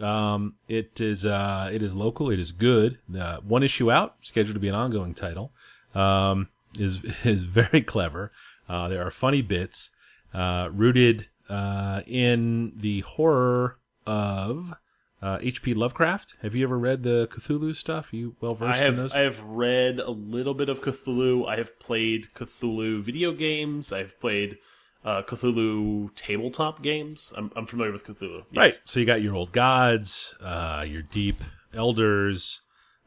Um, 0.00 0.54
it 0.68 1.00
is 1.00 1.26
uh, 1.26 1.70
it 1.72 1.82
is 1.82 1.94
local. 1.94 2.30
It 2.30 2.38
is 2.38 2.52
good. 2.52 2.98
Uh, 3.16 3.38
one 3.38 3.62
issue 3.62 3.90
out, 3.90 4.16
scheduled 4.22 4.54
to 4.54 4.60
be 4.60 4.68
an 4.68 4.74
ongoing 4.74 5.12
title. 5.12 5.52
Um, 5.94 6.48
is 6.78 7.02
is 7.24 7.42
very 7.44 7.82
clever. 7.82 8.32
Uh, 8.68 8.88
there 8.88 9.04
are 9.06 9.10
funny 9.10 9.42
bits 9.42 9.90
uh, 10.32 10.68
rooted 10.72 11.28
uh, 11.48 12.02
in 12.06 12.72
the 12.76 13.00
horror 13.00 13.78
of 14.06 14.74
uh, 15.20 15.38
H.P. 15.40 15.74
Lovecraft. 15.74 16.36
Have 16.42 16.54
you 16.54 16.64
ever 16.64 16.78
read 16.78 17.02
the 17.02 17.28
Cthulhu 17.28 17.74
stuff? 17.74 18.12
Are 18.12 18.16
you 18.16 18.36
well 18.40 18.54
versed 18.54 18.82
in 18.82 18.96
those? 18.96 19.14
I 19.14 19.20
have 19.20 19.42
read 19.42 19.98
a 19.98 20.10
little 20.10 20.54
bit 20.54 20.68
of 20.68 20.80
Cthulhu. 20.80 21.48
I 21.48 21.56
have 21.56 21.78
played 21.78 22.28
Cthulhu 22.34 23.00
video 23.00 23.32
games. 23.32 23.92
I've 23.92 24.18
played 24.20 24.58
uh, 25.04 25.22
Cthulhu 25.22 26.14
tabletop 26.14 26.82
games. 26.82 27.32
I'm, 27.36 27.50
I'm 27.56 27.66
familiar 27.66 27.92
with 27.92 28.04
Cthulhu. 28.06 28.44
Yes. 28.50 28.56
Right. 28.56 28.80
So 28.84 29.00
you 29.00 29.06
got 29.06 29.22
your 29.22 29.34
old 29.34 29.52
gods, 29.52 30.34
uh, 30.40 30.84
your 30.86 31.02
deep 31.02 31.42
elders, 31.74 32.60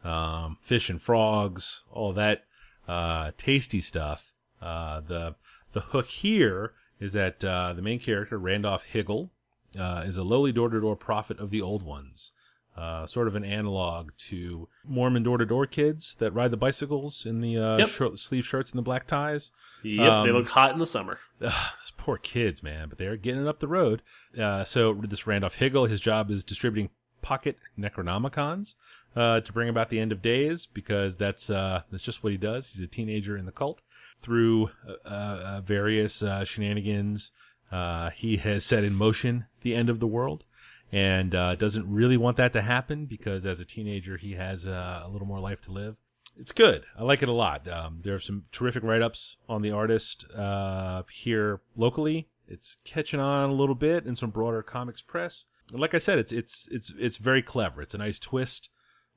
um, 0.04 0.58
fish 0.62 0.90
and 0.90 1.02
frogs, 1.02 1.84
all 1.92 2.14
that 2.14 2.44
uh, 2.88 3.32
tasty 3.38 3.82
stuff. 3.82 4.34
Uh, 4.62 5.02
the 5.02 5.36
the 5.74 5.82
hook 5.82 6.08
here 6.08 6.74
is 7.00 7.14
that 7.14 7.44
uh, 7.44 7.74
the 7.74 7.82
main 7.82 8.00
character 8.00 8.38
Randolph 8.38 8.84
Higgle 8.84 9.32
uh, 9.80 10.04
is 10.06 10.18
a 10.18 10.24
lowly 10.24 10.52
door-to-door 10.52 10.96
prophet 10.96 11.40
of 11.40 11.50
the 11.50 11.62
old 11.62 11.84
ones. 11.84 12.32
Uh, 12.78 13.06
sort 13.06 13.28
of 13.28 13.36
an 13.36 13.44
analog 13.44 14.12
to 14.18 14.70
Mormon 14.86 15.24
door-to-door 15.24 15.66
kids 15.68 16.16
that 16.20 16.32
ride 16.32 16.52
the 16.52 16.58
bicycles 16.58 17.26
in 17.26 17.42
the 17.42 17.58
uh, 17.58 17.78
Yep. 17.80 17.88
short 17.90 18.20
sleeve 18.20 18.46
shirts 18.46 18.72
and 18.72 18.78
the 18.78 18.82
black 18.84 19.06
ties. 19.08 19.52
Yep, 19.84 20.24
they 20.24 20.30
Um, 20.30 20.36
look 20.38 20.48
hot 20.48 20.72
in 20.72 20.80
the 20.80 20.86
summer. 20.86 21.20
Ugh, 21.42 21.52
those 21.52 21.92
poor 21.98 22.18
kids, 22.18 22.64
man, 22.64 22.88
but 22.88 22.98
they're 22.98 23.18
getting 23.18 23.42
it 23.42 23.48
up 23.48 23.60
the 23.60 23.68
road. 23.68 24.02
Uh, 24.40 24.64
so 24.64 24.94
this 24.94 25.28
Randolph 25.28 25.56
Higgle, 25.56 25.86
his 25.88 26.00
job 26.00 26.32
is 26.32 26.46
distributing 26.46 26.90
pocket 27.22 27.58
Necronomicons 27.78 28.76
uh, 29.16 29.42
to 29.42 29.54
bring 29.54 29.68
about 29.70 29.90
the 29.90 30.00
end 30.00 30.12
of 30.14 30.22
days 30.22 30.66
because 30.66 31.18
that's 31.18 31.50
uh, 31.50 31.82
that's 31.92 32.04
just 32.04 32.24
what 32.24 32.32
he 32.32 32.38
does. 32.38 32.72
He's 32.72 32.82
a 32.82 32.88
teenager 32.88 33.36
in 33.38 33.46
the 33.46 33.52
cult. 33.52 33.82
Through 34.20 34.70
uh, 34.88 35.08
uh, 35.08 35.62
various 35.62 36.24
uh, 36.24 36.44
shenanigans, 36.46 37.32
uh, 37.72 38.10
he 38.12 38.38
has 38.38 38.66
set 38.66 38.84
in 38.84 38.96
motion 38.96 39.46
the 39.62 39.76
end 39.76 39.90
of 39.90 40.00
the 40.00 40.08
world. 40.08 40.46
And 40.94 41.34
uh, 41.34 41.56
doesn't 41.56 41.90
really 41.90 42.18
want 42.18 42.36
that 42.36 42.52
to 42.52 42.62
happen 42.62 43.06
because 43.06 43.46
as 43.46 43.62
a 43.62 43.66
teenager 43.66 44.18
he 44.18 44.34
has 44.34 44.68
uh, 44.68 45.04
a 45.06 45.08
little 45.08 45.28
more 45.28 45.40
life 45.40 45.62
to 45.62 45.72
live 45.72 45.96
it's 46.38 46.52
good. 46.52 46.86
I 46.98 47.04
like 47.04 47.22
it 47.22 47.30
a 47.30 47.34
lot. 47.34 47.68
Um, 47.68 48.00
there 48.04 48.16
are 48.16 48.20
some 48.20 48.46
terrific 48.52 48.84
write 48.84 49.02
ups 49.02 49.38
on 49.50 49.62
the 49.62 49.72
artist 49.72 50.26
uh, 50.32 51.04
here 51.12 51.62
locally. 51.76 52.30
It's 52.48 52.78
catching 52.84 53.20
on 53.20 53.50
a 53.50 53.54
little 53.54 53.76
bit 53.76 54.06
in 54.06 54.16
some 54.16 54.30
broader 54.30 54.62
comics 54.62 55.02
press. 55.02 55.46
Like 55.72 55.94
I 55.94 56.00
said, 56.00 56.20
it's 56.20 56.32
it's 56.32 56.68
it's 56.70 56.92
it's 56.98 57.18
very 57.18 57.42
clever. 57.42 57.82
It's 57.82 57.94
a 57.94 57.98
nice 57.98 58.20
twist 58.20 58.70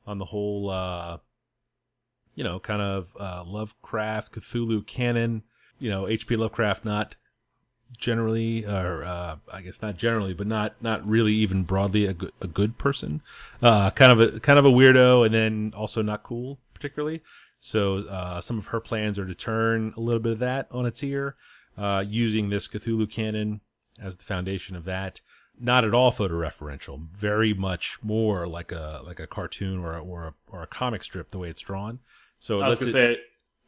on 0.07 0.19
the 0.19 0.27
whole, 0.27 0.71
uh, 0.71 1.19
you 2.35 2.45
know, 2.45 2.61
kind 2.61 2.83
of 2.83 3.13
uh, 3.19 3.43
Lovecraft 3.45 4.35
Cthulhu 4.35 4.87
canon. 4.87 5.43
You 5.79 5.91
know, 5.91 6.07
H.P. 6.07 6.37
Lovecraft 6.37 6.85
not 6.85 7.17
generally, 7.99 8.65
or 8.65 9.05
uh, 9.05 9.37
I 9.53 9.61
guess 9.61 9.83
not 9.83 9.97
generally, 9.97 10.35
but 10.35 10.47
not 10.47 10.75
not 10.81 11.07
really 11.07 11.33
even 11.33 11.63
broadly 11.65 12.07
a 12.07 12.15
good, 12.15 12.33
a 12.41 12.47
good 12.47 12.79
person. 12.79 13.23
Uh, 13.63 13.91
kind 13.91 14.13
of 14.13 14.21
a 14.21 14.41
kind 14.41 14.59
of 14.59 14.65
a 14.65 14.71
weirdo, 14.71 15.25
and 15.25 15.35
then 15.35 15.73
also 15.77 16.03
not 16.03 16.23
cool 16.23 16.59
particularly. 16.75 17.23
So 17.61 17.99
uh, 18.09 18.41
some 18.43 18.59
of 18.59 18.67
her 18.69 18.81
plans 18.81 19.19
are 19.19 19.27
to 19.27 19.35
turn 19.35 19.95
a 19.97 20.01
little 20.01 20.21
bit 20.21 20.33
of 20.33 20.39
that 20.41 20.69
on 20.71 20.85
its 20.85 21.03
ear, 21.03 21.35
uh, 21.79 22.05
using 22.07 22.51
this 22.51 22.69
Cthulhu 22.69 23.11
canon 23.11 23.63
as 23.99 24.17
the 24.17 24.25
foundation 24.25 24.77
of 24.77 24.85
that. 24.85 25.21
Not 25.59 25.85
at 25.85 25.95
all 25.95 26.11
photoreferential, 26.11 27.07
very 27.13 27.55
much 27.55 27.99
more 28.03 28.47
like 28.49 28.73
a 28.73 29.01
like 29.07 29.21
a 29.21 29.27
cartoon 29.27 29.79
or 29.79 29.95
a, 29.95 30.03
or 30.03 30.25
a, 30.25 30.35
or 30.49 30.63
a 30.63 30.67
comic 30.67 31.05
strip 31.05 31.31
the 31.31 31.39
way 31.39 31.49
it's 31.49 31.61
drawn. 31.61 32.01
So 32.41 32.61
I 32.61 32.69
was 32.69 32.81
gonna 32.81 32.91
say, 32.91 33.19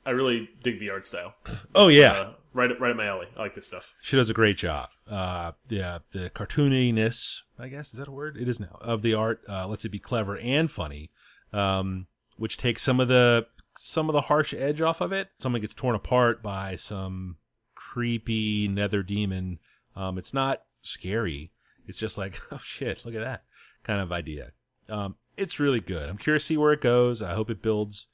I 0.04 0.10
really 0.10 0.50
dig 0.62 0.80
the 0.80 0.90
art 0.90 1.06
style. 1.06 1.34
oh 1.76 1.86
yeah, 1.88 2.12
Uh, 2.12 2.32
right, 2.56 2.80
right 2.80 2.90
at 2.90 2.96
my 2.96 3.06
alley. 3.06 3.26
I 3.36 3.40
like 3.40 3.54
this 3.54 3.66
stuff. 3.66 3.94
she 4.00 4.16
does 4.16 4.30
a 4.30 4.34
great 4.34 4.56
job. 4.56 4.88
Uh, 5.08 5.52
yeah, 5.68 5.98
the 6.12 6.30
cartooniness, 6.30 7.42
I 7.58 7.68
guess, 7.68 7.92
is 7.92 7.98
that 7.98 8.08
a 8.08 8.12
word? 8.12 8.36
It 8.36 8.48
is 8.48 8.58
now 8.58 8.78
of 8.80 9.02
the 9.02 9.14
art. 9.14 9.42
Uh, 9.48 9.66
lets 9.68 9.84
it 9.84 9.90
be 9.90 9.98
clever 9.98 10.36
and 10.38 10.70
funny, 10.70 11.10
um, 11.52 12.06
which 12.36 12.56
takes 12.56 12.82
some 12.82 13.00
of 13.00 13.08
the 13.08 13.46
some 13.78 14.08
of 14.08 14.14
the 14.14 14.22
harsh 14.22 14.54
edge 14.54 14.80
off 14.80 15.00
of 15.00 15.12
it. 15.12 15.28
Someone 15.38 15.60
gets 15.60 15.74
torn 15.74 15.94
apart 15.94 16.42
by 16.42 16.76
some 16.76 17.36
creepy 17.74 18.68
nether 18.68 19.02
demon. 19.02 19.58
Um, 19.94 20.18
it's 20.18 20.34
not 20.34 20.62
scary. 20.82 21.52
It's 21.86 21.98
just 21.98 22.18
like, 22.18 22.40
oh 22.50 22.60
shit, 22.62 23.04
look 23.04 23.14
at 23.14 23.20
that 23.20 23.44
kind 23.84 24.00
of 24.00 24.12
idea. 24.12 24.52
Um, 24.88 25.16
it's 25.36 25.60
really 25.60 25.80
good. 25.80 26.08
I'm 26.08 26.18
curious 26.18 26.44
to 26.44 26.46
see 26.46 26.56
where 26.56 26.72
it 26.72 26.80
goes. 26.80 27.20
I 27.20 27.34
hope 27.34 27.50
it 27.50 27.62
builds 27.62 28.06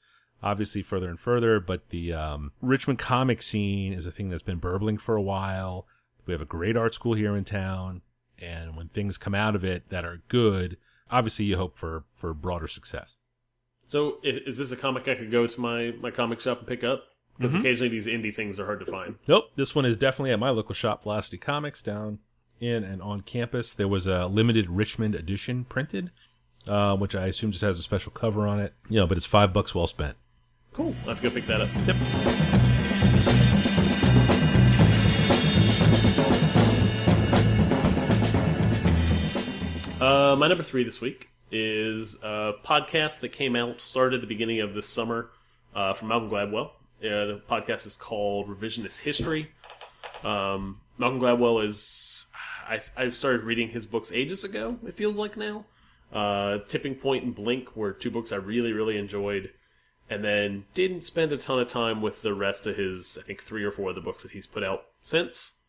obviously 0.43 0.81
further 0.81 1.09
and 1.09 1.19
further, 1.19 1.59
but 1.59 1.89
the 1.89 2.13
um, 2.13 2.51
Richmond 2.61 2.99
comic 2.99 3.41
scene 3.41 3.93
is 3.93 4.05
a 4.05 4.11
thing 4.11 4.29
that's 4.29 4.43
been 4.43 4.57
burbling 4.59 4.97
for 4.97 5.15
a 5.15 5.21
while. 5.21 5.87
We 6.25 6.33
have 6.33 6.41
a 6.41 6.45
great 6.45 6.77
art 6.77 6.93
school 6.93 7.13
here 7.13 7.35
in 7.35 7.43
town, 7.45 8.01
and 8.39 8.75
when 8.75 8.89
things 8.89 9.17
come 9.17 9.33
out 9.33 9.55
of 9.55 9.63
it 9.63 9.89
that 9.89 10.05
are 10.05 10.21
good, 10.27 10.77
obviously 11.09 11.45
you 11.45 11.57
hope 11.57 11.77
for 11.77 12.03
for 12.13 12.33
broader 12.33 12.67
success. 12.67 13.15
So, 13.85 14.17
is 14.23 14.57
this 14.57 14.71
a 14.71 14.77
comic 14.77 15.07
I 15.07 15.15
could 15.15 15.31
go 15.31 15.47
to 15.47 15.61
my 15.61 15.93
my 16.01 16.11
comic 16.11 16.39
shop 16.39 16.59
and 16.59 16.67
pick 16.67 16.83
up? 16.83 17.03
Because 17.37 17.53
Mm-hmm. 17.53 17.61
occasionally 17.61 17.89
these 17.89 18.05
indie 18.07 18.33
things 18.33 18.59
are 18.59 18.65
hard 18.65 18.79
to 18.81 18.85
find. 18.85 19.15
Nope, 19.27 19.45
this 19.55 19.73
one 19.73 19.85
is 19.85 19.97
definitely 19.97 20.31
at 20.31 20.39
my 20.39 20.51
local 20.51 20.75
shop, 20.75 21.01
Velocity 21.01 21.37
Comics, 21.39 21.81
down 21.81 22.19
in 22.59 22.83
and 22.83 23.01
on 23.01 23.21
campus. 23.21 23.73
There 23.73 23.87
was 23.87 24.05
a 24.05 24.27
limited 24.27 24.69
Richmond 24.69 25.15
edition 25.15 25.65
printed, 25.65 26.11
uh, 26.67 26.95
which 26.95 27.15
I 27.15 27.25
assume 27.25 27.51
just 27.51 27.63
has 27.63 27.79
a 27.79 27.81
special 27.81 28.11
cover 28.11 28.45
on 28.47 28.59
it. 28.59 28.73
You 28.87 28.99
know, 28.99 29.07
but 29.07 29.17
it's 29.17 29.25
five 29.25 29.51
bucks 29.51 29.73
well 29.73 29.87
spent. 29.87 30.15
Cool. 30.73 30.95
I 31.05 31.09
have 31.09 31.21
to 31.21 31.29
go 31.29 31.33
pick 31.33 31.45
that 31.45 31.61
up. 31.61 31.69
Yep. 31.85 31.95
Uh, 40.01 40.35
my 40.35 40.47
number 40.47 40.63
three 40.63 40.83
this 40.83 40.99
week 40.99 41.29
is 41.51 42.17
a 42.23 42.53
podcast 42.65 43.19
that 43.19 43.29
came 43.29 43.55
out, 43.55 43.79
started 43.79 44.15
at 44.15 44.21
the 44.21 44.27
beginning 44.27 44.59
of 44.61 44.73
this 44.73 44.87
summer 44.87 45.29
uh, 45.75 45.93
from 45.93 46.09
Malcolm 46.09 46.29
Gladwell. 46.29 46.71
Uh, 46.99 47.25
the 47.25 47.41
podcast 47.47 47.85
is 47.85 47.95
called 47.95 48.49
Revisionist 48.49 49.01
History. 49.01 49.51
Um, 50.23 50.81
Malcolm 50.97 51.21
Gladwell 51.21 51.63
is. 51.63 52.27
I, 52.67 52.79
I've 52.97 53.15
started 53.15 53.43
reading 53.43 53.69
his 53.69 53.85
books 53.85 54.11
ages 54.11 54.43
ago, 54.43 54.79
it 54.87 54.95
feels 54.95 55.17
like 55.17 55.37
now. 55.37 55.65
Uh, 56.11 56.59
Tipping 56.67 56.95
Point 56.95 57.25
and 57.25 57.35
Blink 57.35 57.75
were 57.75 57.91
two 57.91 58.09
books 58.09 58.31
I 58.31 58.37
really, 58.37 58.73
really 58.73 58.97
enjoyed. 58.97 59.51
And 60.09 60.23
then 60.23 60.65
didn't 60.73 61.01
spend 61.01 61.31
a 61.31 61.37
ton 61.37 61.59
of 61.59 61.67
time 61.67 62.01
with 62.01 62.21
the 62.21 62.33
rest 62.33 62.67
of 62.67 62.75
his, 62.75 63.17
I 63.19 63.23
think, 63.23 63.41
three 63.41 63.63
or 63.63 63.71
four 63.71 63.89
of 63.89 63.95
the 63.95 64.01
books 64.01 64.23
that 64.23 64.33
he's 64.33 64.45
put 64.45 64.63
out 64.63 64.85
since. 65.01 65.59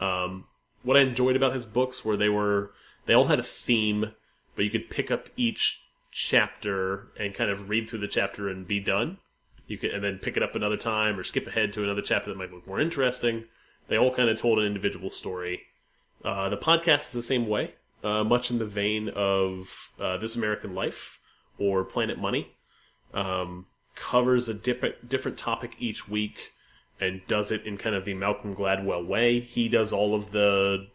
Um, 0.00 0.46
what 0.82 0.96
I 0.96 1.00
enjoyed 1.00 1.36
about 1.36 1.52
his 1.52 1.66
books 1.66 2.04
were 2.04 2.16
they 2.16 2.28
were 2.28 2.72
they 3.06 3.14
all 3.14 3.26
had 3.26 3.38
a 3.38 3.44
theme, 3.44 4.12
but 4.56 4.64
you 4.64 4.70
could 4.70 4.90
pick 4.90 5.10
up 5.10 5.28
each 5.36 5.82
chapter 6.10 7.08
and 7.18 7.34
kind 7.34 7.50
of 7.50 7.68
read 7.68 7.88
through 7.88 7.98
the 7.98 8.08
chapter 8.08 8.48
and 8.48 8.66
be 8.66 8.80
done. 8.80 9.18
You 9.66 9.78
could 9.78 9.90
and 9.90 10.02
then 10.02 10.18
pick 10.18 10.36
it 10.36 10.42
up 10.42 10.54
another 10.54 10.76
time 10.76 11.18
or 11.18 11.22
skip 11.22 11.46
ahead 11.46 11.72
to 11.74 11.84
another 11.84 12.02
chapter 12.02 12.30
that 12.30 12.38
might 12.38 12.52
look 12.52 12.66
more 12.66 12.80
interesting. 12.80 13.44
They 13.88 13.98
all 13.98 14.14
kind 14.14 14.28
of 14.28 14.38
told 14.38 14.58
an 14.58 14.66
individual 14.66 15.10
story. 15.10 15.62
Uh, 16.24 16.48
the 16.48 16.56
podcast 16.56 17.08
is 17.08 17.12
the 17.12 17.22
same 17.22 17.46
way, 17.48 17.74
uh, 18.02 18.24
much 18.24 18.50
in 18.50 18.58
the 18.58 18.64
vein 18.64 19.10
of 19.10 19.90
uh, 20.00 20.16
This 20.16 20.36
American 20.36 20.74
Life 20.74 21.18
or 21.58 21.84
Planet 21.84 22.18
Money. 22.18 22.52
Um, 23.12 23.66
covers 23.94 24.48
a 24.48 24.54
different 24.54 25.08
different 25.08 25.38
topic 25.38 25.76
each 25.78 26.08
week 26.08 26.52
and 27.00 27.20
does 27.26 27.50
it 27.50 27.64
in 27.66 27.76
kind 27.76 27.94
of 27.94 28.04
the 28.04 28.14
Malcolm 28.14 28.54
Gladwell 28.54 29.06
way. 29.06 29.40
He 29.40 29.68
does 29.68 29.92
all 29.92 30.14
of 30.14 30.30
the 30.30 30.86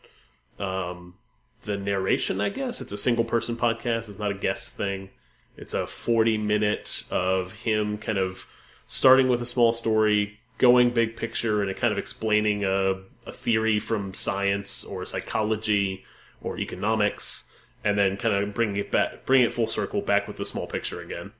um, 0.59 1.15
the 1.63 1.77
narration, 1.77 2.41
I 2.41 2.49
guess. 2.49 2.81
It's 2.81 2.91
a 2.91 2.97
single 2.97 3.23
person 3.23 3.55
podcast. 3.55 4.09
It's 4.09 4.19
not 4.19 4.31
a 4.31 4.35
guest 4.35 4.71
thing. 4.71 5.09
It's 5.57 5.73
a 5.73 5.88
40 5.88 6.38
minute 6.38 7.03
of 7.12 7.51
him 7.51 7.97
kind 7.97 8.17
of 8.17 8.47
starting 8.88 9.27
with 9.27 9.41
a 9.41 9.45
small 9.45 9.73
story, 9.73 10.39
going 10.57 10.91
big 10.91 11.17
picture, 11.17 11.62
and 11.62 11.75
kind 11.75 11.91
of 11.91 11.97
explaining 11.97 12.63
a, 12.63 13.01
a 13.25 13.31
theory 13.31 13.79
from 13.79 14.13
science 14.13 14.83
or 14.83 15.05
psychology 15.05 16.05
or 16.41 16.57
economics, 16.57 17.53
and 17.83 17.97
then 17.97 18.15
kind 18.15 18.33
of 18.33 18.53
bringing 18.53 18.77
it 18.77 18.91
back, 18.91 19.25
bring 19.25 19.41
it 19.41 19.51
full 19.51 19.67
circle 19.67 20.01
back 20.01 20.27
with 20.27 20.38
the 20.38 20.45
small 20.45 20.65
picture 20.65 21.01
again. 21.01 21.33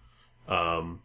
Um, 0.50 1.02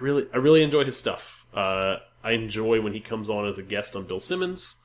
really, 0.00 0.26
I 0.32 0.36
really 0.38 0.62
enjoy 0.62 0.84
his 0.84 0.96
stuff. 0.96 1.46
Uh, 1.54 1.96
I 2.22 2.32
enjoy 2.32 2.80
when 2.80 2.92
he 2.92 3.00
comes 3.00 3.30
on 3.30 3.46
as 3.46 3.58
a 3.58 3.62
guest 3.62 3.94
on 3.96 4.04
Bill 4.04 4.20
Simmons 4.20 4.76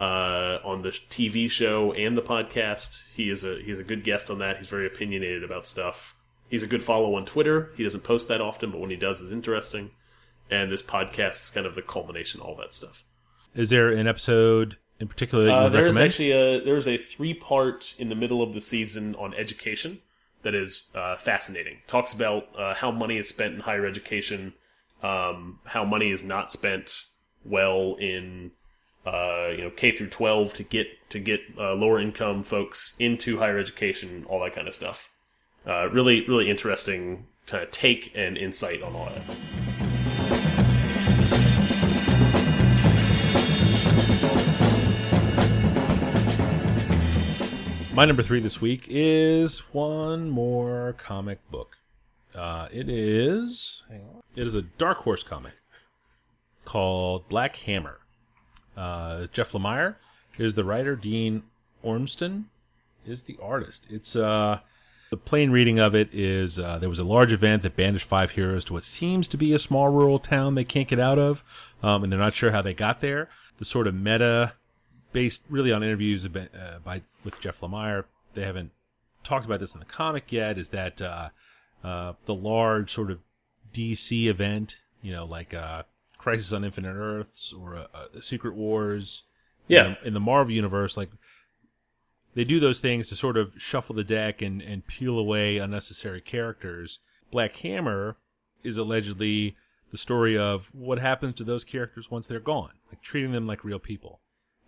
uh, 0.00 0.58
on 0.64 0.82
the 0.82 0.90
TV 0.90 1.50
show 1.50 1.92
and 1.92 2.16
the 2.16 2.22
podcast. 2.22 3.02
He 3.14 3.28
is 3.30 3.44
a 3.44 3.60
he's 3.62 3.78
a 3.78 3.84
good 3.84 4.04
guest 4.04 4.30
on 4.30 4.38
that. 4.38 4.58
He's 4.58 4.68
very 4.68 4.86
opinionated 4.86 5.42
about 5.44 5.66
stuff. 5.66 6.14
He's 6.48 6.62
a 6.62 6.66
good 6.66 6.82
follow 6.82 7.14
on 7.16 7.24
Twitter. 7.26 7.70
He 7.76 7.82
doesn't 7.82 8.04
post 8.04 8.28
that 8.28 8.40
often, 8.40 8.70
but 8.70 8.80
when 8.80 8.90
he 8.90 8.96
does, 8.96 9.20
is 9.20 9.32
interesting. 9.32 9.90
And 10.50 10.70
this 10.70 10.82
podcast 10.82 11.42
is 11.44 11.50
kind 11.50 11.66
of 11.66 11.74
the 11.74 11.82
culmination 11.82 12.40
of 12.40 12.46
all 12.46 12.56
that 12.56 12.72
stuff. 12.74 13.02
Is 13.54 13.70
there 13.70 13.88
an 13.88 14.06
episode 14.06 14.76
in 15.00 15.08
particular 15.08 15.44
that 15.44 15.50
you 15.50 15.56
Uh, 15.56 15.68
there's 15.68 15.86
recommend? 15.96 16.06
actually 16.10 16.30
a 16.32 16.60
there's 16.64 16.86
a 16.86 16.96
three 16.96 17.34
part 17.34 17.94
in 17.98 18.08
the 18.08 18.14
middle 18.14 18.42
of 18.42 18.52
the 18.52 18.60
season 18.60 19.14
on 19.16 19.34
education 19.34 20.00
that 20.44 20.54
is 20.54 20.90
uh, 20.94 21.16
fascinating. 21.16 21.78
Talks 21.86 22.12
about 22.12 22.48
uh, 22.56 22.74
how 22.74 22.90
money 22.90 23.16
is 23.18 23.28
spent 23.28 23.54
in 23.54 23.60
higher 23.60 23.84
education, 23.84 24.54
um, 25.02 25.58
how 25.64 25.84
money 25.84 26.10
is 26.10 26.22
not 26.22 26.52
spent 26.52 27.04
well 27.44 27.96
in 27.96 28.52
uh, 29.04 29.48
you 29.50 29.64
know 29.64 29.70
K 29.70 29.90
through 29.90 30.08
12 30.08 30.54
to 30.54 30.62
get 30.62 30.86
to 31.10 31.18
get 31.18 31.40
uh, 31.58 31.74
lower 31.74 32.00
income 32.00 32.42
folks 32.42 32.96
into 32.98 33.38
higher 33.38 33.58
education, 33.58 34.24
all 34.28 34.40
that 34.40 34.52
kind 34.52 34.68
of 34.68 34.74
stuff. 34.74 35.10
Uh, 35.66 35.88
really, 35.90 36.26
really 36.28 36.50
interesting 36.50 37.26
kind 37.46 37.62
of 37.62 37.70
take 37.70 38.12
and 38.14 38.38
insight 38.38 38.82
on 38.82 38.94
all 38.94 39.06
that. 39.06 39.83
My 47.94 48.04
number 48.04 48.24
three 48.24 48.40
this 48.40 48.60
week 48.60 48.86
is 48.88 49.60
one 49.72 50.28
more 50.28 50.96
comic 50.98 51.38
book. 51.52 51.76
Uh, 52.34 52.66
it 52.72 52.88
is 52.88 53.84
it 54.34 54.44
is 54.48 54.56
a 54.56 54.62
Dark 54.62 54.98
Horse 54.98 55.22
comic 55.22 55.52
called 56.64 57.28
Black 57.28 57.54
Hammer. 57.54 58.00
Uh, 58.76 59.28
Jeff 59.32 59.52
Lemire 59.52 59.94
is 60.38 60.54
the 60.54 60.64
writer. 60.64 60.96
Dean 60.96 61.44
Ormston 61.84 62.46
is 63.06 63.22
the 63.22 63.38
artist. 63.40 63.86
It's 63.88 64.16
uh, 64.16 64.58
the 65.10 65.16
plain 65.16 65.52
reading 65.52 65.78
of 65.78 65.94
it 65.94 66.12
is 66.12 66.58
uh, 66.58 66.78
there 66.78 66.88
was 66.88 66.98
a 66.98 67.04
large 67.04 67.32
event 67.32 67.62
that 67.62 67.76
banished 67.76 68.08
five 68.08 68.32
heroes 68.32 68.64
to 68.64 68.72
what 68.72 68.82
seems 68.82 69.28
to 69.28 69.36
be 69.36 69.54
a 69.54 69.58
small 69.60 69.88
rural 69.88 70.18
town 70.18 70.56
they 70.56 70.64
can't 70.64 70.88
get 70.88 70.98
out 70.98 71.20
of, 71.20 71.44
um, 71.80 72.02
and 72.02 72.12
they're 72.12 72.18
not 72.18 72.34
sure 72.34 72.50
how 72.50 72.60
they 72.60 72.74
got 72.74 73.00
there. 73.00 73.28
The 73.58 73.64
sort 73.64 73.86
of 73.86 73.94
meta 73.94 74.54
based 75.14 75.44
really 75.48 75.72
on 75.72 75.82
interviews 75.82 76.26
about, 76.26 76.48
uh, 76.54 76.78
by 76.84 77.00
with 77.24 77.40
Jeff 77.40 77.60
Lemire. 77.60 78.04
They 78.34 78.42
haven't 78.42 78.72
talked 79.22 79.46
about 79.46 79.60
this 79.60 79.72
in 79.72 79.80
the 79.80 79.86
comic 79.86 80.30
yet. 80.30 80.58
Is 80.58 80.68
that 80.70 81.00
uh, 81.00 81.30
uh, 81.82 82.12
the 82.26 82.34
large 82.34 82.92
sort 82.92 83.10
of 83.10 83.20
DC 83.72 84.26
event? 84.26 84.76
You 85.00 85.12
know, 85.12 85.24
like 85.24 85.54
uh, 85.54 85.84
Crisis 86.18 86.52
on 86.52 86.64
Infinite 86.64 86.94
Earths 86.94 87.54
or 87.58 87.76
uh, 87.76 87.86
uh, 87.94 88.20
Secret 88.20 88.54
Wars. 88.54 89.22
Yeah. 89.68 89.86
In 89.86 89.92
the, 89.92 90.06
in 90.08 90.14
the 90.14 90.20
Marvel 90.20 90.52
universe, 90.52 90.96
like 90.98 91.10
they 92.34 92.44
do 92.44 92.60
those 92.60 92.80
things 92.80 93.08
to 93.08 93.16
sort 93.16 93.38
of 93.38 93.54
shuffle 93.56 93.94
the 93.94 94.04
deck 94.04 94.42
and 94.42 94.60
and 94.60 94.86
peel 94.86 95.18
away 95.18 95.56
unnecessary 95.56 96.20
characters. 96.20 96.98
Black 97.30 97.56
Hammer 97.56 98.16
is 98.62 98.76
allegedly 98.76 99.56
the 99.90 99.96
story 99.96 100.36
of 100.36 100.70
what 100.74 100.98
happens 100.98 101.34
to 101.34 101.44
those 101.44 101.64
characters 101.64 102.10
once 102.10 102.26
they're 102.26 102.40
gone, 102.40 102.72
like 102.90 103.00
treating 103.00 103.32
them 103.32 103.46
like 103.46 103.64
real 103.64 103.78
people. 103.78 104.20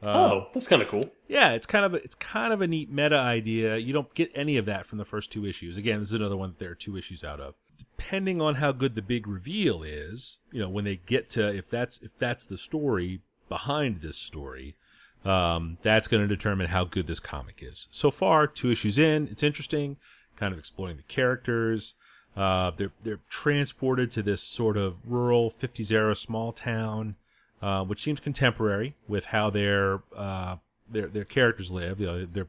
Oh, 0.02 0.46
that's 0.52 0.68
kind 0.68 0.82
of 0.82 0.88
cool. 0.88 1.04
Yeah, 1.28 1.52
it's 1.52 1.66
kind 1.66 1.84
of 1.84 1.94
a, 1.94 1.96
it's 1.96 2.14
kind 2.14 2.52
of 2.52 2.60
a 2.60 2.66
neat 2.66 2.90
meta 2.90 3.18
idea. 3.18 3.76
You 3.76 3.92
don't 3.92 4.12
get 4.14 4.30
any 4.34 4.56
of 4.56 4.66
that 4.66 4.86
from 4.86 4.98
the 4.98 5.04
first 5.04 5.32
two 5.32 5.46
issues. 5.46 5.76
Again, 5.76 6.00
this 6.00 6.08
is 6.08 6.14
another 6.14 6.36
one 6.36 6.50
that 6.50 6.58
there 6.58 6.70
are 6.70 6.76
two 6.76 6.96
issues 6.96 7.24
out 7.24 7.40
of. 7.40 7.54
Depending 7.78 8.40
on 8.40 8.56
how 8.56 8.72
good 8.72 8.94
the 8.94 9.02
big 9.02 9.26
reveal 9.26 9.82
is, 9.82 10.38
you 10.52 10.60
know, 10.60 10.68
when 10.68 10.84
they 10.84 10.96
get 10.96 11.28
to 11.30 11.54
if 11.54 11.68
that's 11.68 11.98
if 11.98 12.16
that's 12.18 12.44
the 12.44 12.58
story 12.58 13.20
behind 13.48 14.00
this 14.00 14.16
story, 14.16 14.76
um, 15.24 15.78
that's 15.82 16.08
going 16.08 16.22
to 16.22 16.28
determine 16.28 16.68
how 16.68 16.84
good 16.84 17.06
this 17.06 17.20
comic 17.20 17.62
is. 17.62 17.88
So 17.90 18.10
far, 18.10 18.46
two 18.46 18.70
issues 18.70 18.98
in, 18.98 19.28
it's 19.28 19.42
interesting, 19.42 19.96
kind 20.36 20.52
of 20.52 20.58
exploring 20.58 20.96
the 20.96 21.02
characters. 21.04 21.94
Uh, 22.36 22.70
they're 22.76 22.92
they're 23.02 23.20
transported 23.28 24.10
to 24.12 24.22
this 24.22 24.42
sort 24.42 24.76
of 24.76 24.98
rural 25.04 25.50
50s 25.50 25.90
era 25.90 26.14
small 26.14 26.52
town 26.52 27.16
uh, 27.62 27.84
which 27.84 28.02
seems 28.02 28.20
contemporary 28.20 28.94
with 29.08 29.26
how 29.26 29.50
their 29.50 30.00
uh, 30.14 30.56
their 30.88 31.06
their 31.08 31.24
characters 31.24 31.70
live. 31.70 32.00
You 32.00 32.06
know, 32.06 32.24
they're 32.24 32.48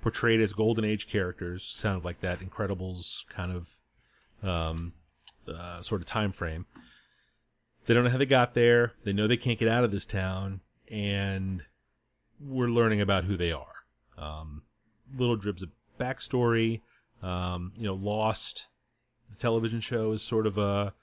portrayed 0.00 0.40
as 0.40 0.52
golden 0.52 0.84
age 0.84 1.08
characters, 1.08 1.72
sound 1.76 2.04
like 2.04 2.20
that 2.20 2.40
Incredibles 2.40 3.26
kind 3.28 3.52
of 3.52 3.68
um, 4.48 4.92
uh, 5.48 5.82
sort 5.82 6.00
of 6.00 6.06
time 6.06 6.32
frame. 6.32 6.66
They 7.86 7.94
don't 7.94 8.04
know 8.04 8.10
how 8.10 8.18
they 8.18 8.26
got 8.26 8.54
there. 8.54 8.92
They 9.04 9.12
know 9.12 9.26
they 9.26 9.36
can't 9.36 9.58
get 9.58 9.68
out 9.68 9.84
of 9.84 9.92
this 9.92 10.06
town, 10.06 10.60
and 10.90 11.62
we're 12.40 12.68
learning 12.68 13.00
about 13.00 13.24
who 13.24 13.36
they 13.36 13.52
are. 13.52 13.84
Um, 14.18 14.62
little 15.16 15.36
dribs 15.36 15.62
of 15.62 15.70
backstory. 15.98 16.80
Um, 17.22 17.72
you 17.76 17.84
know, 17.84 17.94
Lost, 17.94 18.66
the 19.30 19.36
television 19.36 19.80
show, 19.80 20.12
is 20.12 20.22
sort 20.22 20.46
of 20.46 20.58
a 20.58 20.94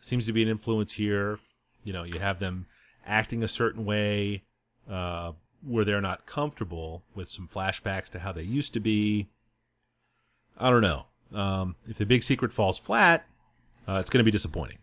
seems 0.00 0.26
to 0.26 0.32
be 0.32 0.42
an 0.42 0.48
influence 0.48 0.94
here. 0.94 1.38
You 1.84 1.92
know, 1.92 2.04
you 2.04 2.18
have 2.18 2.38
them 2.38 2.66
acting 3.06 3.42
a 3.42 3.48
certain 3.48 3.84
way 3.84 4.42
uh, 4.90 5.32
where 5.66 5.84
they're 5.84 6.00
not 6.00 6.26
comfortable 6.26 7.02
with 7.14 7.28
some 7.28 7.48
flashbacks 7.48 8.08
to 8.10 8.18
how 8.20 8.32
they 8.32 8.42
used 8.42 8.72
to 8.74 8.80
be. 8.80 9.28
I 10.58 10.70
don't 10.70 10.82
know. 10.82 11.06
Um, 11.34 11.76
if 11.88 11.98
the 11.98 12.06
big 12.06 12.22
secret 12.22 12.52
falls 12.52 12.78
flat, 12.78 13.24
uh, 13.88 13.94
it's 13.94 14.10
going 14.10 14.18
to 14.20 14.24
be 14.24 14.30
disappointing. 14.30 14.78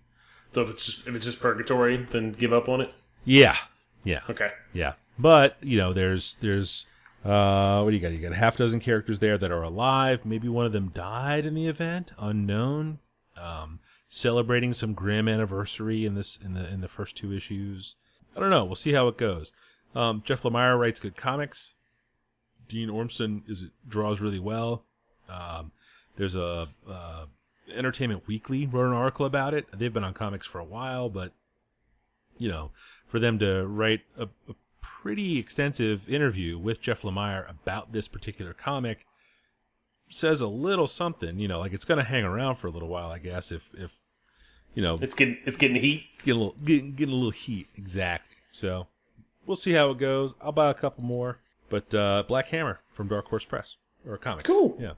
So 0.53 0.61
if 0.61 0.69
it's 0.69 0.85
just 0.85 1.07
if 1.07 1.13
it's 1.15 1.25
just 1.25 1.39
purgatory, 1.39 1.97
then 1.97 2.31
give 2.31 2.53
up 2.53 2.69
on 2.69 2.81
it. 2.81 2.93
Yeah, 3.25 3.57
yeah, 4.03 4.21
Okay. 4.29 4.51
yeah. 4.73 4.93
But 5.19 5.57
you 5.61 5.77
know, 5.77 5.93
there's 5.93 6.35
there's 6.41 6.85
uh, 7.25 7.81
what 7.81 7.89
do 7.91 7.95
you 7.97 8.01
got? 8.01 8.11
You 8.13 8.19
got 8.19 8.31
a 8.31 8.35
half 8.35 8.55
dozen 8.57 8.79
characters 8.79 9.19
there 9.19 9.37
that 9.37 9.51
are 9.51 9.63
alive. 9.63 10.25
Maybe 10.25 10.47
one 10.47 10.65
of 10.65 10.71
them 10.71 10.89
died 10.93 11.45
in 11.45 11.53
the 11.53 11.67
event, 11.67 12.11
unknown. 12.17 12.99
Um, 13.35 13.79
celebrating 14.09 14.73
some 14.73 14.93
grim 14.93 15.27
anniversary 15.27 16.05
in 16.05 16.15
this 16.15 16.37
in 16.43 16.53
the 16.53 16.67
in 16.71 16.81
the 16.81 16.87
first 16.87 17.17
two 17.17 17.33
issues. 17.33 17.95
I 18.37 18.39
don't 18.39 18.51
know. 18.51 18.65
We'll 18.65 18.75
see 18.75 18.93
how 18.93 19.07
it 19.07 19.17
goes. 19.17 19.51
Um, 19.95 20.21
Jeff 20.23 20.43
Lemire 20.43 20.79
writes 20.79 20.99
good 20.99 21.17
comics. 21.17 21.73
Dean 22.69 22.89
Ormston 22.89 23.41
is 23.49 23.65
draws 23.87 24.21
really 24.21 24.39
well. 24.39 24.85
Um, 25.27 25.71
there's 26.17 26.35
a 26.35 26.67
uh, 26.87 27.25
Entertainment 27.73 28.27
Weekly 28.27 28.67
wrote 28.67 28.87
an 28.87 28.93
article 28.93 29.25
about 29.25 29.53
it. 29.53 29.65
They've 29.73 29.93
been 29.93 30.03
on 30.03 30.13
comics 30.13 30.45
for 30.45 30.59
a 30.59 30.63
while, 30.65 31.09
but 31.09 31.33
you 32.37 32.49
know, 32.49 32.71
for 33.07 33.19
them 33.19 33.39
to 33.39 33.65
write 33.65 34.01
a, 34.17 34.27
a 34.47 34.55
pretty 34.81 35.39
extensive 35.39 36.07
interview 36.07 36.59
with 36.59 36.81
Jeff 36.81 37.01
Lemire 37.01 37.49
about 37.49 37.91
this 37.91 38.07
particular 38.07 38.53
comic 38.53 39.05
says 40.09 40.41
a 40.41 40.47
little 40.47 40.87
something. 40.87 41.39
You 41.39 41.47
know, 41.47 41.59
like 41.59 41.73
it's 41.73 41.85
going 41.85 41.99
to 41.99 42.03
hang 42.03 42.23
around 42.23 42.55
for 42.55 42.67
a 42.67 42.71
little 42.71 42.89
while, 42.89 43.09
I 43.09 43.17
guess. 43.17 43.51
If 43.51 43.73
if 43.73 43.99
you 44.77 44.83
know, 44.83 44.95
It's 45.01 45.15
getting 45.15 45.37
it's 45.45 45.57
getting 45.57 45.77
heat. 45.81 46.03
getting 46.19 46.33
a 46.33 46.43
little 46.45 46.55
getting, 46.63 46.93
getting 46.93 47.13
a 47.13 47.17
little 47.17 47.31
heat 47.31 47.67
exactly 47.75 48.35
so 48.51 48.85
we'll 49.47 49.55
see 49.65 49.71
how 49.73 49.89
it 49.89 49.97
goes 49.97 50.35
i'll 50.39 50.51
buy 50.51 50.69
a 50.69 50.73
couple 50.75 51.03
more 51.03 51.37
but 51.69 51.93
uh 51.95 52.23
black 52.27 52.47
hammer 52.49 52.79
from 52.91 53.07
dark 53.07 53.25
horse 53.27 53.45
press 53.45 53.75
or 54.07 54.17
comics 54.17 54.45
Cool. 54.47 54.77
yeah 54.79 54.93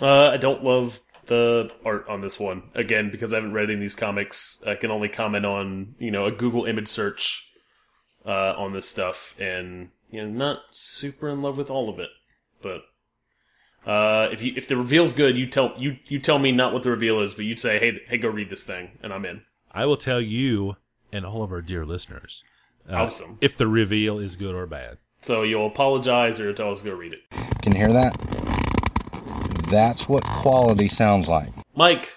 Uh, 0.00 0.30
I 0.30 0.36
don't 0.36 0.62
love 0.62 1.00
the 1.26 1.70
art 1.84 2.08
on 2.08 2.20
this 2.20 2.38
one 2.38 2.62
again 2.74 3.10
because 3.10 3.32
I 3.32 3.36
haven't 3.36 3.52
read 3.52 3.64
any 3.64 3.74
of 3.74 3.80
these 3.80 3.96
comics. 3.96 4.62
I 4.66 4.76
can 4.76 4.90
only 4.92 5.08
comment 5.08 5.44
on 5.44 5.94
you 5.98 6.10
know 6.12 6.24
a 6.26 6.30
Google 6.32 6.64
image 6.66 6.86
search 6.88 7.52
uh, 8.24 8.54
on 8.56 8.72
this 8.72 8.88
stuff, 8.88 9.34
and 9.40 9.90
you 10.10 10.22
know 10.22 10.28
not 10.28 10.60
super 10.70 11.28
in 11.28 11.42
love 11.42 11.58
with 11.58 11.68
all 11.70 11.88
of 11.88 11.98
it. 11.98 12.10
But 12.62 12.82
uh, 13.88 14.28
if 14.30 14.42
you 14.42 14.52
if 14.56 14.68
the 14.68 14.76
reveal's 14.76 15.12
good, 15.12 15.36
you 15.36 15.46
tell 15.46 15.72
you 15.78 15.96
you 16.06 16.18
tell 16.20 16.38
me 16.38 16.52
not 16.52 16.72
what 16.72 16.82
the 16.84 16.90
reveal 16.90 17.20
is, 17.20 17.34
but 17.34 17.44
you'd 17.46 17.58
say 17.58 17.78
hey 17.80 18.00
hey 18.08 18.18
go 18.18 18.28
read 18.28 18.50
this 18.50 18.62
thing, 18.62 18.90
and 19.02 19.12
I'm 19.12 19.24
in. 19.24 19.42
i 19.72 19.84
will 19.86 19.96
tell 19.96 20.20
you 20.20 20.76
and 21.12 21.24
all 21.24 21.42
of 21.42 21.50
our 21.50 21.62
dear 21.62 21.84
listeners 21.86 22.44
uh, 22.88 22.94
Awesome. 22.96 23.38
if 23.40 23.56
the 23.56 23.66
reveal 23.66 24.18
is 24.18 24.36
good 24.36 24.54
or 24.54 24.66
bad 24.66 24.98
So 25.22 25.42
you'll 25.42 25.66
apologize 25.66 26.38
or 26.38 26.44
you'll 26.44 26.54
tell 26.54 26.70
us 26.72 26.80
to 26.82 26.90
go 26.90 26.94
read 26.94 27.14
it. 27.14 27.20
Can 27.62 27.72
you 27.72 27.78
hear 27.78 27.92
that? 27.94 28.14
That's 29.70 30.08
what 30.08 30.24
quality 30.24 30.88
sounds 30.88 31.28
like. 31.28 31.52
Mike, 31.74 32.10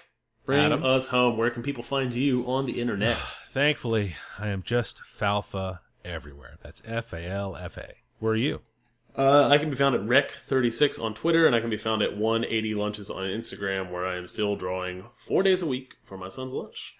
Bring 0.46 0.60
Adam? 0.60 0.82
us 0.84 1.06
home. 1.06 1.36
Where 1.36 1.50
can 1.50 1.62
people 1.62 1.82
find 1.82 2.14
you 2.14 2.44
on 2.46 2.66
the 2.66 2.80
internet? 2.80 3.16
Thankfully, 3.50 4.16
I 4.38 4.48
am 4.48 4.62
just 4.62 5.02
Falfa 5.04 5.80
everywhere. 6.04 6.56
That's 6.62 6.82
F 6.86 7.12
A 7.12 7.24
L 7.26 7.54
F 7.56 7.76
A. 7.76 7.92
Where 8.18 8.32
are 8.32 8.36
you? 8.36 8.60
Uh, 9.16 9.48
I 9.48 9.58
can 9.58 9.68
be 9.68 9.76
found 9.76 9.94
at 9.94 10.00
Rec36 10.02 11.02
on 11.02 11.14
Twitter, 11.14 11.46
and 11.46 11.54
I 11.54 11.60
can 11.60 11.68
be 11.68 11.76
found 11.76 12.00
at 12.02 12.16
180 12.16 12.74
Lunches 12.74 13.10
on 13.10 13.24
Instagram, 13.24 13.90
where 13.90 14.06
I 14.06 14.16
am 14.16 14.26
still 14.26 14.56
drawing 14.56 15.04
four 15.26 15.42
days 15.42 15.60
a 15.60 15.66
week 15.66 15.96
for 16.02 16.16
my 16.16 16.28
son's 16.28 16.52
lunch. 16.52 16.96